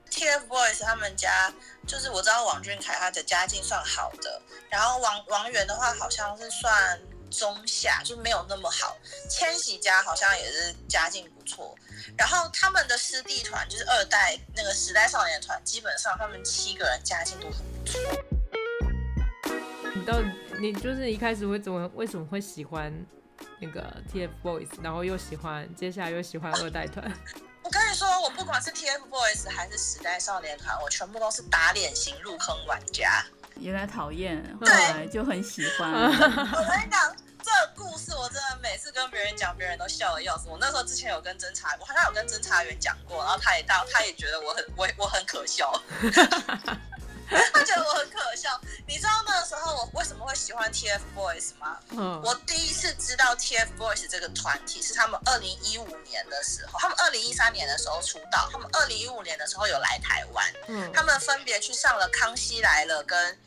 [0.09, 1.53] TFBOYS 他们家
[1.85, 6.99] 就是我知道王俊凯他的家境算好的，然后王王源的话好像是算。
[7.29, 8.97] 中下就没有那么好，
[9.29, 11.75] 千禧家好像也是家境不错，
[12.17, 17.99] 然后他们的师弟团就是二代那个时代少年团，基本上他们七个人家境都很不错。
[19.95, 20.27] 你到底
[20.59, 22.93] 你就是一开始会怎么为什么会喜欢
[23.59, 23.81] 那个
[24.13, 27.11] TFBOYS，然后又喜欢接下来又喜欢二代团？
[27.61, 33.23] 我跟你说，我不管是 TFBOYS 还是时代少年团，我全部都是打脸型入坑玩家。
[33.59, 35.91] 原来讨厌，后来就很喜欢。
[35.93, 40.47] 我跟你讲，这个故事我真的每次跟别人讲，别人都笑的要死。
[40.49, 45.71] 我那时候之前有跟侦查，我好像有跟侦查员讲过，然后他也到，他也觉得我很我我很可笑，
[47.53, 48.59] 他觉得我很可笑。
[48.87, 51.77] 你知道那个时候我为什么会喜欢 TFBOYS 吗？
[51.91, 63.37] 嗯，我第一次知道 TFBOYS 这个团体是他们二零一五年的时候，他们二零一三年的时候出道，他们二零一五年的时候有来台湾，嗯，他们分别去上了《康熙来了》跟。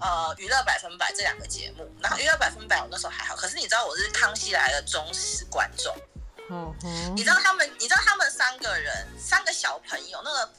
[0.00, 5.92] 呃，娱乐百分百这两个节目，然后娱乐百分百我那时候还好，可是你知道我是康熙来的忠实观众。
[6.50, 7.12] 哦哦。
[7.16, 10.50] 你知道他们，你知道他们三个人，三个小朋友，那个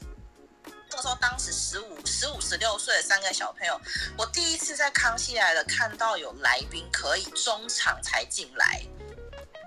[0.90, 3.80] 那个时候当时十五、十五、十六岁的三个小朋友，
[4.18, 8.82] 我第一次在康熙来了看到有来宾可以中场才进来，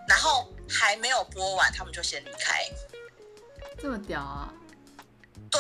[0.07, 2.63] 然后还没有播完，他们就先离开。
[3.81, 4.53] 这么屌啊！
[5.49, 5.59] 对，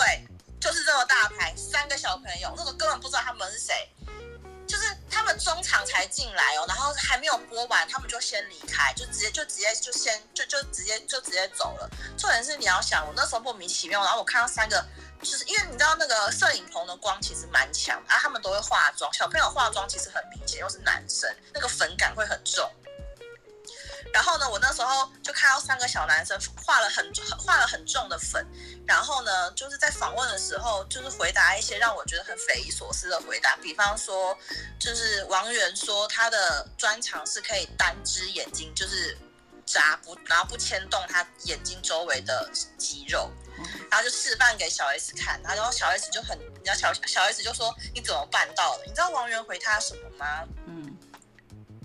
[0.61, 3.89] 就是这么大牌，三个小朋友，那个根本不知道他们是谁。
[4.73, 11.87] 就是他们中场才进来哦，然后还没有播完，他们就先离开，就直接就直接就先就就直接就直接走了。
[12.17, 14.83] 重点是你要想，我那时候莫名其妙，然后我看到三个
[15.21, 22.67] 就是因为你知道那个摄影棚的光其实蛮强啊，他们都会化妆，小朋友化妆其实很明显，又是男生，那个粉感会很重。
[24.13, 28.45] 然后呢，我那时候就看到三个小男生画了很画了很重的粉，
[28.85, 34.37] 然后呢，就是在访问的时候，就是回答一些让我觉得很匪夷所思的回答，比方说，
[34.79, 39.17] 就是王源说他的专长是可以单只眼睛，就是
[39.65, 42.47] 眨不，然后不牵动他眼睛周围的
[42.77, 43.31] 肌肉，
[43.89, 48.83] 然后就示范给小 S 看，然后小 S 就很，你知道小小 S 就说你怎么办到的？
[48.85, 50.43] 你知道王源回他什么吗？
[50.67, 50.95] 嗯。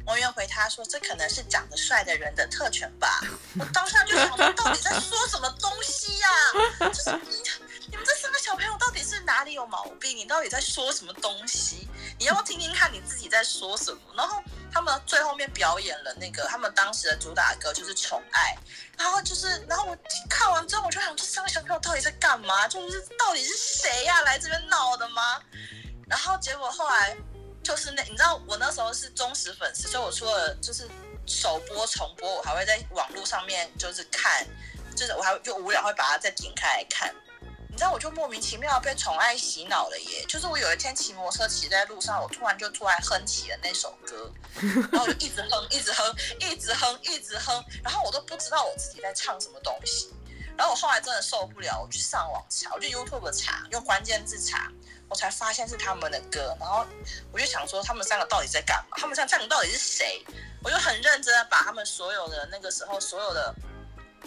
[0.08, 3.20] 王源回他说：“这可能是长得帅的人的特权吧。”
[3.60, 6.28] 我当下就想说：“到底在说什么东西呀、
[6.80, 6.88] 啊？
[6.88, 7.42] 就是你，
[7.90, 10.16] 你们这三个小朋友到底是哪里有毛病？
[10.16, 11.86] 你到底在说什么东西？
[12.18, 14.42] 你要不要听听看你自己在说什么？”然后
[14.72, 18.56] 他们最后面表演了那个他们当时的主打歌，就是《宠爱》。
[18.98, 19.94] 然后就是，然后我
[20.30, 22.66] 看完之后，我就想：这三个小朋友到底在干嘛？
[22.66, 25.38] 就是到底是谁呀、来这边闹的吗？
[26.08, 27.14] 然后结果后来。
[27.68, 30.88] 就是那，你知道我那时候是忠实粉丝，所以我除了就是
[31.26, 34.46] 首播重播，我还会在网络上面就是看，
[34.96, 37.14] 就是我还就无聊会把它再点开来看。
[37.68, 40.24] 你知道我就莫名其妙被宠爱洗脑了耶！
[40.26, 44.32] 就是我有一天骑摩托车骑在路上，我突然就突然哼起了那首歌，
[44.90, 50.10] 然后我就一直哼，一直哼，一直哼，一直哼，然后我都不知道我自己在唱什么东西。
[50.56, 54.72] 然后我后来真的受不了，我去上网查，我去 YouTube 查，用关键字查。
[55.08, 56.86] 我才发现是他们的歌，然后
[57.32, 58.96] 我就想说他们三个到底在干嘛？
[58.98, 60.24] 他们三个到底是谁？
[60.62, 63.54] 我就很认真的把他们所有的那个时候所有的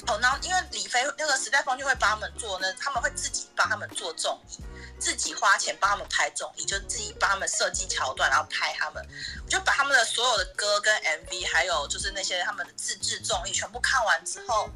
[0.07, 4.57] 哦，然后因为李飞那个时代峰就会帮他们做呢，他们会自己帮他们做综艺，
[4.97, 9.05] 自己花钱帮他们拍综艺，就自己帮他们设计桥段，然后拍他们。
[9.43, 14.69] 我就把他们的所有的歌跟 MV，还有就是那些他们的自制综艺全部看完之后，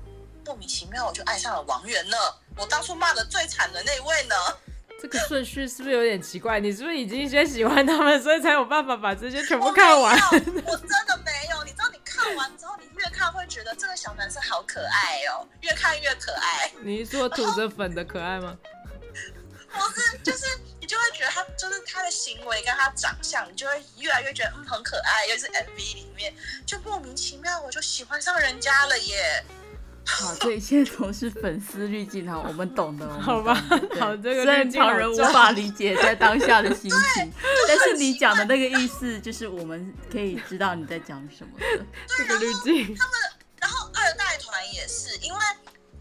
[0.45, 2.39] 莫名其妙我就爱上了王源了。
[2.57, 4.35] 我当初骂的最惨的那位呢？
[5.07, 6.59] 这个顺序是不是有点奇怪？
[6.59, 10.17] 你是不是已经先喜欢他们，所以才有办法把这些全部看完？
[10.17, 11.63] 我，我真的没有。
[11.63, 16.71] 你知道，你看完之后，你越看会觉得这个小男生好可爱哦，越看越可爱。
[16.81, 18.57] 你是说涂着粉的可爱吗？
[19.71, 20.45] 不是，就是
[20.79, 25.27] 你就会觉得他就是他的行为跟他长相，你就会越来越觉得嗯很可爱。
[25.27, 26.33] 尤其是 MV 里面，
[26.65, 29.43] 就莫名其妙我就喜欢上人家了耶。
[30.07, 33.55] 好，这一切都是粉丝滤镜，哈，我们懂的，好吧？
[33.99, 37.33] 好，这个虽然旁人无法理解在当下的心 情，
[37.67, 41.85] 但是你讲的那个意思，就是我们可以知道你在讲什么的。
[42.17, 43.13] 这个滤镜，他们，
[43.59, 45.39] 然后二代团也是，因为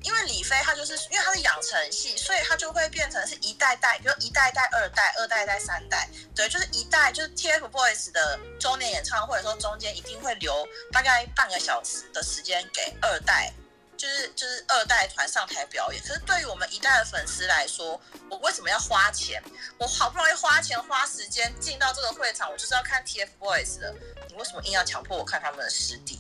[0.02, 10.52] 因为李飞他就是因为他是养成系，所以他就会变成是一代代，比如一代代、二代、二代代、三代，对，就是一代就是 TFBOYS 的周年演唱会的时候，中间一定会留
[10.92, 13.50] 大概半个小时的时间给二代。
[13.96, 19.42] 就是就是二代团上台表演，可是对于我们一代的粉丝来说，我为什么要花钱？
[19.78, 23.94] 我好不容易花钱花时间进到这个会场，我就是要看 TFBOYS 的，
[24.28, 26.18] 你为什么硬要强迫我看他们的师弟？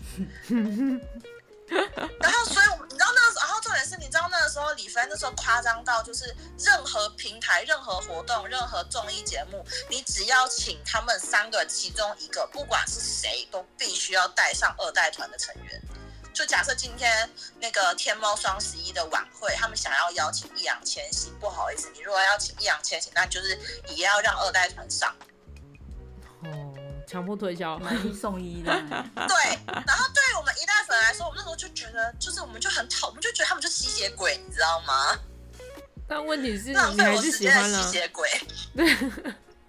[2.20, 6.26] 然后，所以我们你知道那个时候，然后重点是，你知道那个时候李帆那时候夸张到，就是
[6.58, 15.82] 任何平台、任何活动、任何综艺节目，你只要请他们三个其中一个，不管是谁，都必须要带上二代团的成员。
[16.34, 17.30] 就假设今天
[17.60, 23.56] 那个天猫双十一的晚会，他们想要邀请易烊千玺，不好意思，你如果要请易烊千玺，那就是
[23.94, 25.14] 也要让二代团上。
[26.42, 26.74] 哦，
[27.06, 28.72] 强迫推销，买一送一的。
[29.28, 35.16] 对，然后对于我们一代粉来说，我们那时候就觉得，就是我们就很讨，我们就觉得他们就吸血鬼，你知道吗？
[36.08, 38.28] 但问题是，你还是喜欢吸血鬼。
[38.74, 38.96] 对，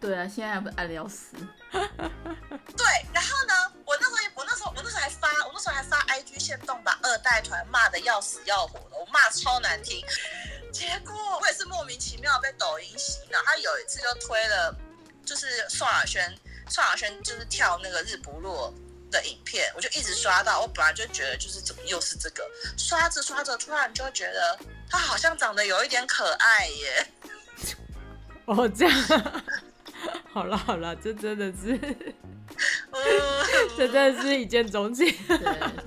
[0.02, 1.36] 对啊，现在不爱的要死。
[1.72, 3.54] 对，然后呢？
[3.86, 10.04] 我那时候，我那时候，我那时候还发，我那时候还发 IG 限动，把二代团骂得要死要活的，我骂超难听。
[10.72, 14.76] 结果我也是莫名其妙被抖音洗脑，他有一次就推了，
[15.26, 16.36] 就是宋亚轩，
[16.70, 18.74] 宋亚轩就是跳那个日不落
[19.10, 20.60] 的影片，我就一直刷到。
[20.60, 22.44] 我本来就觉得就是怎么又是这个，
[22.78, 24.60] 刷着刷着，突然就觉得
[24.90, 27.08] 他好像长得有一点可爱耶。
[28.46, 29.44] 哦，这样。
[30.34, 31.80] 好了好了，这真的是。
[33.78, 35.14] 这真的是一见钟情，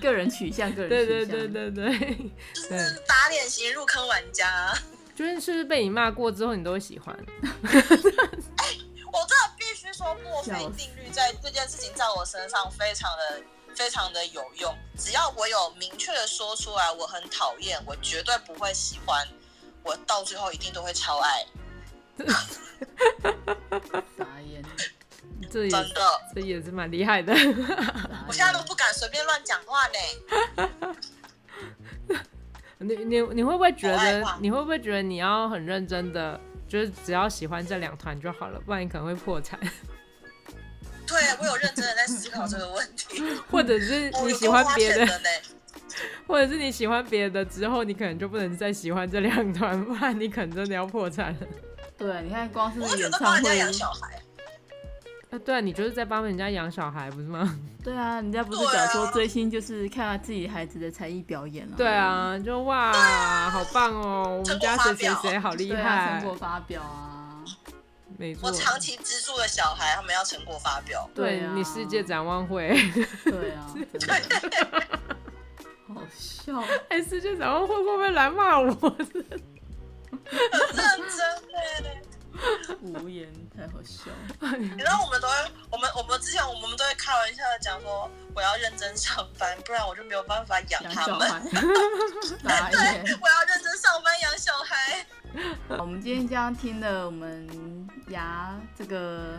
[0.00, 1.98] 个人取向，个人取向，对对对对对，
[2.54, 4.74] 就是打脸型入坑玩家。
[5.14, 7.12] 就是是不是被你骂过之后，你都会喜欢？
[7.42, 8.78] 哎、欸，
[9.12, 13.42] 我真的必须说，墨菲定律在这件事情在我身上非常的
[13.74, 14.72] 非常的有用。
[14.96, 19.26] 只要我有明确的说出来，我很讨厌，我绝对不会喜欢，
[19.82, 21.44] 我到最后一定都会超爱。
[24.16, 24.62] 傻眼。
[25.50, 26.00] 这也真的，
[26.34, 27.32] 这也是蛮厉害的。
[28.28, 30.96] 我现在都不敢随便乱讲话呢。
[32.80, 34.24] 你你你会不会觉得？
[34.40, 39.58] 你会不会觉得你要很认真的，就是只要喜欢这两团就好了，不然你可能会破产。
[41.04, 43.20] 对，我有认真的在思考这个问题。
[43.50, 45.20] 或者是你喜欢别的，
[46.26, 51.46] 或者是你喜欢别的之后，你可能就不能再喜欢这两团，不然你可能真的要破产了。
[51.96, 54.22] 对，你看光是演唱会养小孩。
[55.30, 57.58] 啊，对啊，你就是在帮人家养小孩，不是吗？
[57.84, 61.74] 对啊，人家不是讲说追星就是看他自己孩子的才艺表演了。
[61.76, 62.92] 对啊，就哇，
[63.50, 67.44] 好棒哦，我们家谁谁谁好厉害，成果发表啊。
[68.16, 71.08] 没错，我长期资助的小孩，他们要成果发表。
[71.14, 72.68] 对，你世界展望会。
[73.24, 73.74] 对啊。
[75.94, 76.62] 好笑。
[76.88, 78.66] 哎，世界展望会会不会来骂我？
[78.66, 79.32] 认真
[81.82, 82.07] 的。
[82.82, 84.10] 无言，太好笑。
[84.58, 85.34] 你知道我们都会，
[85.70, 91.42] 我们我们之前我们都会开玩笑的讲说，我要认真上班，不然我就没有办法养他们。
[91.50, 95.06] 对，我要认真上班养小孩。
[95.78, 99.38] 我们今天这样听了我们牙这个。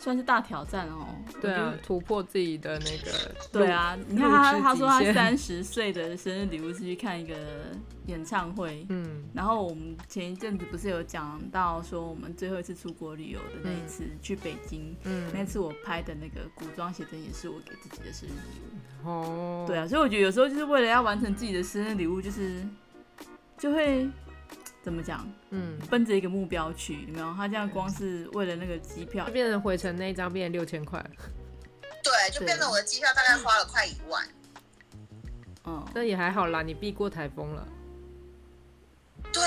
[0.00, 1.06] 算是大挑战哦，
[1.42, 3.34] 对啊，突破自己的那个。
[3.52, 7.36] 对啊，你看他，他说他三十岁的生日礼物是去看一个
[8.06, 22.66] 演唱会，嗯，然后我们前一阵子不是有讲到说我们最后一次出国旅游的那一次去北京，嗯，那次我拍的那个古装写真也是我给自己的生日礼物，哦，对啊，所以我觉得有时候就是为了要完成自己的生日礼物，就是
[23.58, 24.08] 就会。
[24.82, 25.30] 怎么讲？
[25.50, 27.34] 嗯，奔着一个目标去，有没有？
[27.34, 31.04] 他这样光是为了那个机票，就变成回程那一张变成六千块。
[32.02, 34.26] 对，就变成我的机票大概花了快一万。
[35.64, 37.68] 嗯，但也还好啦，你避过台风了。
[39.32, 39.42] 对。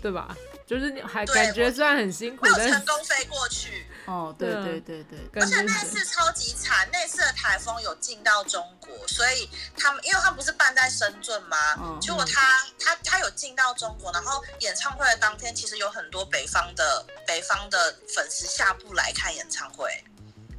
[0.00, 0.36] 对吧？
[0.64, 3.84] 就是你还感觉虽然很辛苦，但成功飞过去。
[4.08, 9.46] 哦，对对对对，而且那次超级惨，那次的台风有进到中国，所以
[9.76, 11.98] 他们因为他们不是办在深圳吗？
[12.00, 20.02] 结果他他他有进到中国，然后演唱会的当天，其实有很多北方的北方的粉丝下不来看演唱会。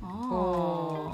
[0.01, 0.68] 哦，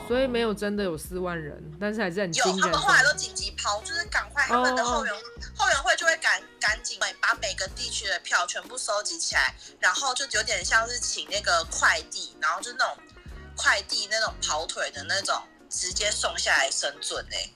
[0.08, 2.34] 所以没有真的有四万人，但是还是很。
[2.34, 5.24] 有，他们后来都紧急抛，就是赶快他们的后援、oh.
[5.56, 12.98] 后援会就会赶赶紧把每个地区的票全部收集起来，然后就有点像是请那个快递，然后就那种
[13.56, 17.50] 快递那种跑腿的那种，直接送下来深圳哎，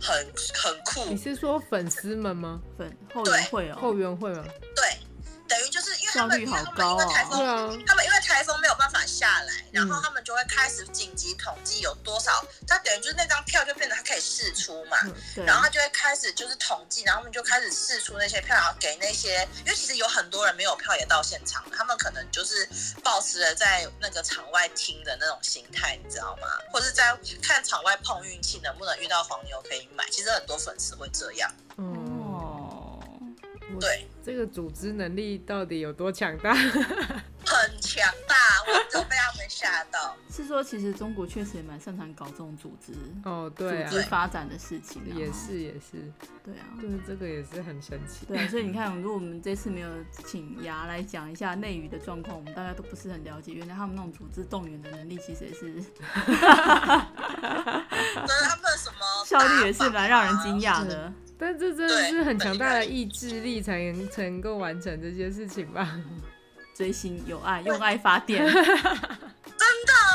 [0.00, 1.04] 很很酷。
[1.06, 2.60] 你是说粉丝们吗？
[2.78, 4.44] 粉后援会哦，后援会吗？
[4.74, 4.98] 对。
[5.52, 14.96] 等于就是因为他们，因为他们因为台风，啊、他们因为台风没有办法下来，然后他们就会开始紧急统计有多少，他等于就是那张票就变得他可以试出嘛，
[15.36, 22.66] 嗯、然后他就会开始就是统计，然后他们就开始试出那些票，然后给那些，因为其实有很多人没有票也到现场，他们可能就是
[23.04, 26.48] 保持了在那个场外听的那种心态，你知道吗？
[26.72, 31.52] 或者在看场外碰运气，能不能遇到黄牛可以买，其实很多粉丝会这样。
[31.76, 32.01] 嗯。
[33.82, 36.54] 对，这个组织能力到底有多强大？
[37.44, 38.36] 很强大，
[38.68, 40.16] 我就被他们吓到。
[40.30, 42.92] 是说，其实中国确实也蛮擅长搞这种组织
[43.24, 46.10] 哦，对、啊，组织发展的事情，也是也是，
[46.44, 48.24] 对啊，对，这个也是很神奇。
[48.26, 49.90] 对啊，所以你看，如果我们这次没有
[50.24, 55.82] 请牙来讲一下内娱的状况，我们大家都不是很了解，原来他们那种组织动员的能力其实也是， 对
[58.44, 61.12] 他们什么效率也是蛮让人惊讶的。
[61.42, 66.00] 但这真的是很强大的意志力才能才能够完成这些事情吧？
[66.72, 68.46] 追星有爱， 用爱发电。
[68.46, 68.62] 真的，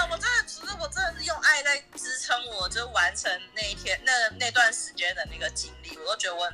[0.09, 6.49] 我真的只是我真的是用爱在支撑我，就完成那一天那那段时间的那个经历，我都觉得我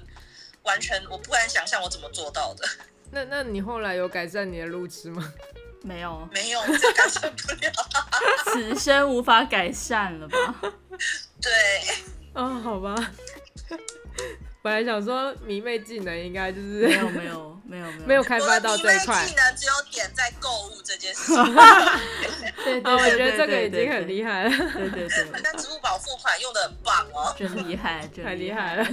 [0.64, 2.68] 完全我不敢想象我怎么做到的。
[3.12, 5.32] 那那你后来有改善你的路痴吗？
[5.84, 7.72] 没有，没有，这改善不了，
[8.52, 10.56] 此生无法改善了吧？
[11.40, 11.52] 对，
[12.34, 12.96] 啊、哦，好吧。
[14.64, 19.26] 本来想说迷妹技能应该就是没有没有没有 没有开发到这一块。
[19.26, 21.54] 技能只有点在购物这件事 情。
[22.64, 24.50] 对，我觉得这个已经很厉害了。
[24.50, 25.28] 对对对。
[25.44, 27.36] 但支付宝付款用的很棒哦。
[27.38, 28.86] 真厉害，太厉害了。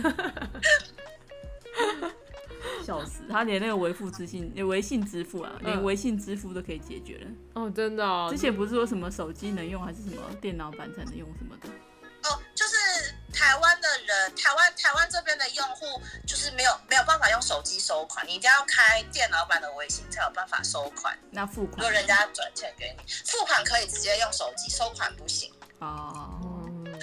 [2.84, 7.30] 笑死，他连那个微付支信、微信支付啊，连微信支付都可以解决了。
[7.54, 8.26] 哦，真的哦。
[8.28, 11.68] 之前不是说什么手机能用，还是什么电脑版才能用什么的？
[12.28, 13.14] 哦，就是。
[13.40, 21.18] 台湾的人，台湾台湾这边的用户就是没有没有办法用手机收款，你一定要开电脑版的微信才有办法收款。
[21.30, 25.50] 那付款，如果人家转钱给你，付款可以直接用手机，收款不行。
[25.78, 26.38] 哦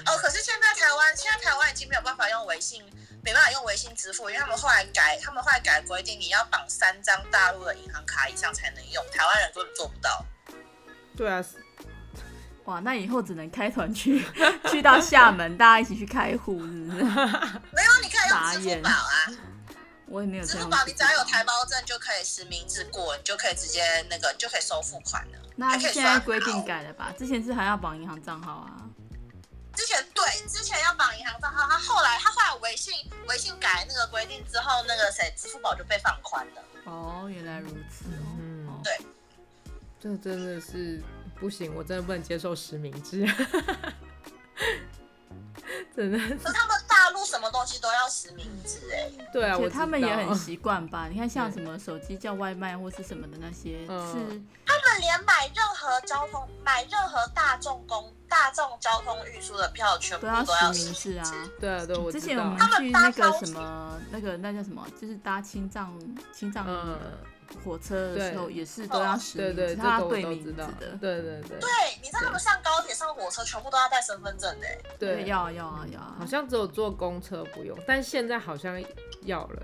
[0.06, 2.86] 哦，可是现在台湾现在台湾已经没有办法用微信，
[3.24, 10.24] 没办法用微信支付，因为他们后来改，他们后来改规定，你要绑三张大陆的银行卡以上才能用，台湾人根本做不到。
[11.18, 11.44] 对啊。
[12.68, 14.22] 哇，那以后只能开团去，
[14.70, 17.04] 去到厦门，大家一起去开户，是不是？
[17.72, 19.16] 没有，你可以用支付宝啊。
[20.06, 25.40] 我也没有支付宝，你只要有台胞证就可以实名制过，你就可以直接那个就可以收付款了。
[25.56, 27.14] 那现在规定改了吧？
[27.18, 28.84] 之前是还要绑银行账号啊。
[29.74, 32.94] 之前对，之前要绑银行账号，他后来他后来微信
[33.30, 36.62] 微信改那个规定之后，那个谁支付宝就被放宽了。
[36.84, 38.36] 哦，原来如此哦。
[38.42, 38.98] 嗯，对。
[40.00, 41.02] 这真的是
[41.40, 43.26] 不行，我真的不能接受实名制。
[45.96, 46.18] 真的。
[46.18, 49.12] 可是他们大陆什么东西都要实名制哎。
[49.34, 51.08] 对啊，我他们也很习惯吧？
[51.12, 54.16] 你看像什么手机叫外卖或是什么的那些，嗯、是
[54.66, 61.50] 他们连买任何交通、买任何大众公大众交通运输的票，全部都要实名制啊。
[61.60, 66.00] 对啊，对，我之前我们去那个什么那个那叫什么，就是搭青藏
[66.34, 66.66] 青藏。
[66.68, 66.98] 嗯
[67.64, 70.68] 火车的时候也是都要实名，对对，他要对名字的，
[71.00, 71.60] 对对对。
[71.60, 71.70] 对，
[72.02, 74.68] 你知道他们上高铁、上火车全部都要带身份证的，
[75.00, 76.16] 对，要要啊要啊。
[76.20, 78.82] 好像只有坐公车不用，但现在好像
[79.22, 79.64] 要了。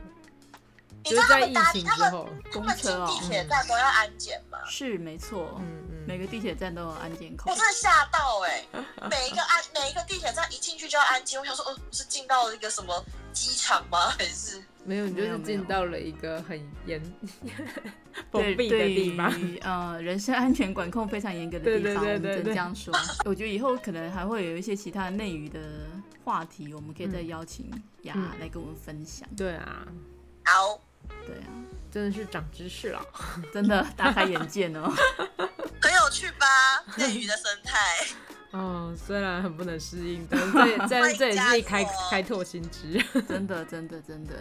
[1.03, 4.57] 你知道他们搭之后，公车哦，地铁站都要安检吗？
[4.67, 7.51] 是没错，嗯嗯，每个地铁站都有安检口。
[7.51, 8.63] 我真的吓到哎，
[9.09, 13.03] 每一个安每一个地铁站一进去就要安检，我想说，哦，是进到了一个什么
[13.33, 14.09] 机场吗？
[14.17, 14.63] 还是？
[14.85, 17.01] 没有，你就是进到了一个很严
[18.31, 22.93] 封闭的地方，呃，人身安全管控非常严格的地方，我们只能这样说。
[23.23, 25.59] 我觉得以后可能还会有一些其他内娱的
[26.25, 27.71] 话题，我们可以再邀请
[28.01, 29.25] 雅来跟我们分享。
[29.31, 29.87] 嗯、对啊，
[30.43, 30.77] 好，
[31.25, 31.49] 对啊，
[31.91, 33.01] 真的是长知识了，
[33.53, 34.91] 真的大开眼界哦，
[35.81, 36.45] 很有趣吧？
[36.97, 37.79] 内娱的生态。
[38.51, 44.33] 嗯， 虽然很不能适应，但是这这这也是开开拓新知，真的真的真的。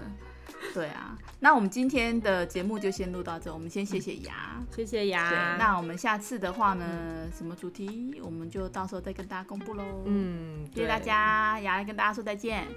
[0.72, 5.56] 对啊，那我们今天的节目就先录到这，我们先谢谢牙，谢谢牙。
[5.58, 9.84] 那我们下次的话呢，什么主题，我们就到时候再跟大家公布喽。
[10.06, 12.68] 嗯，谢谢大家，牙来跟大家说再见，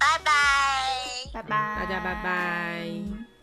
[0.00, 0.30] 拜拜，
[1.34, 3.39] 拜拜，大家拜拜。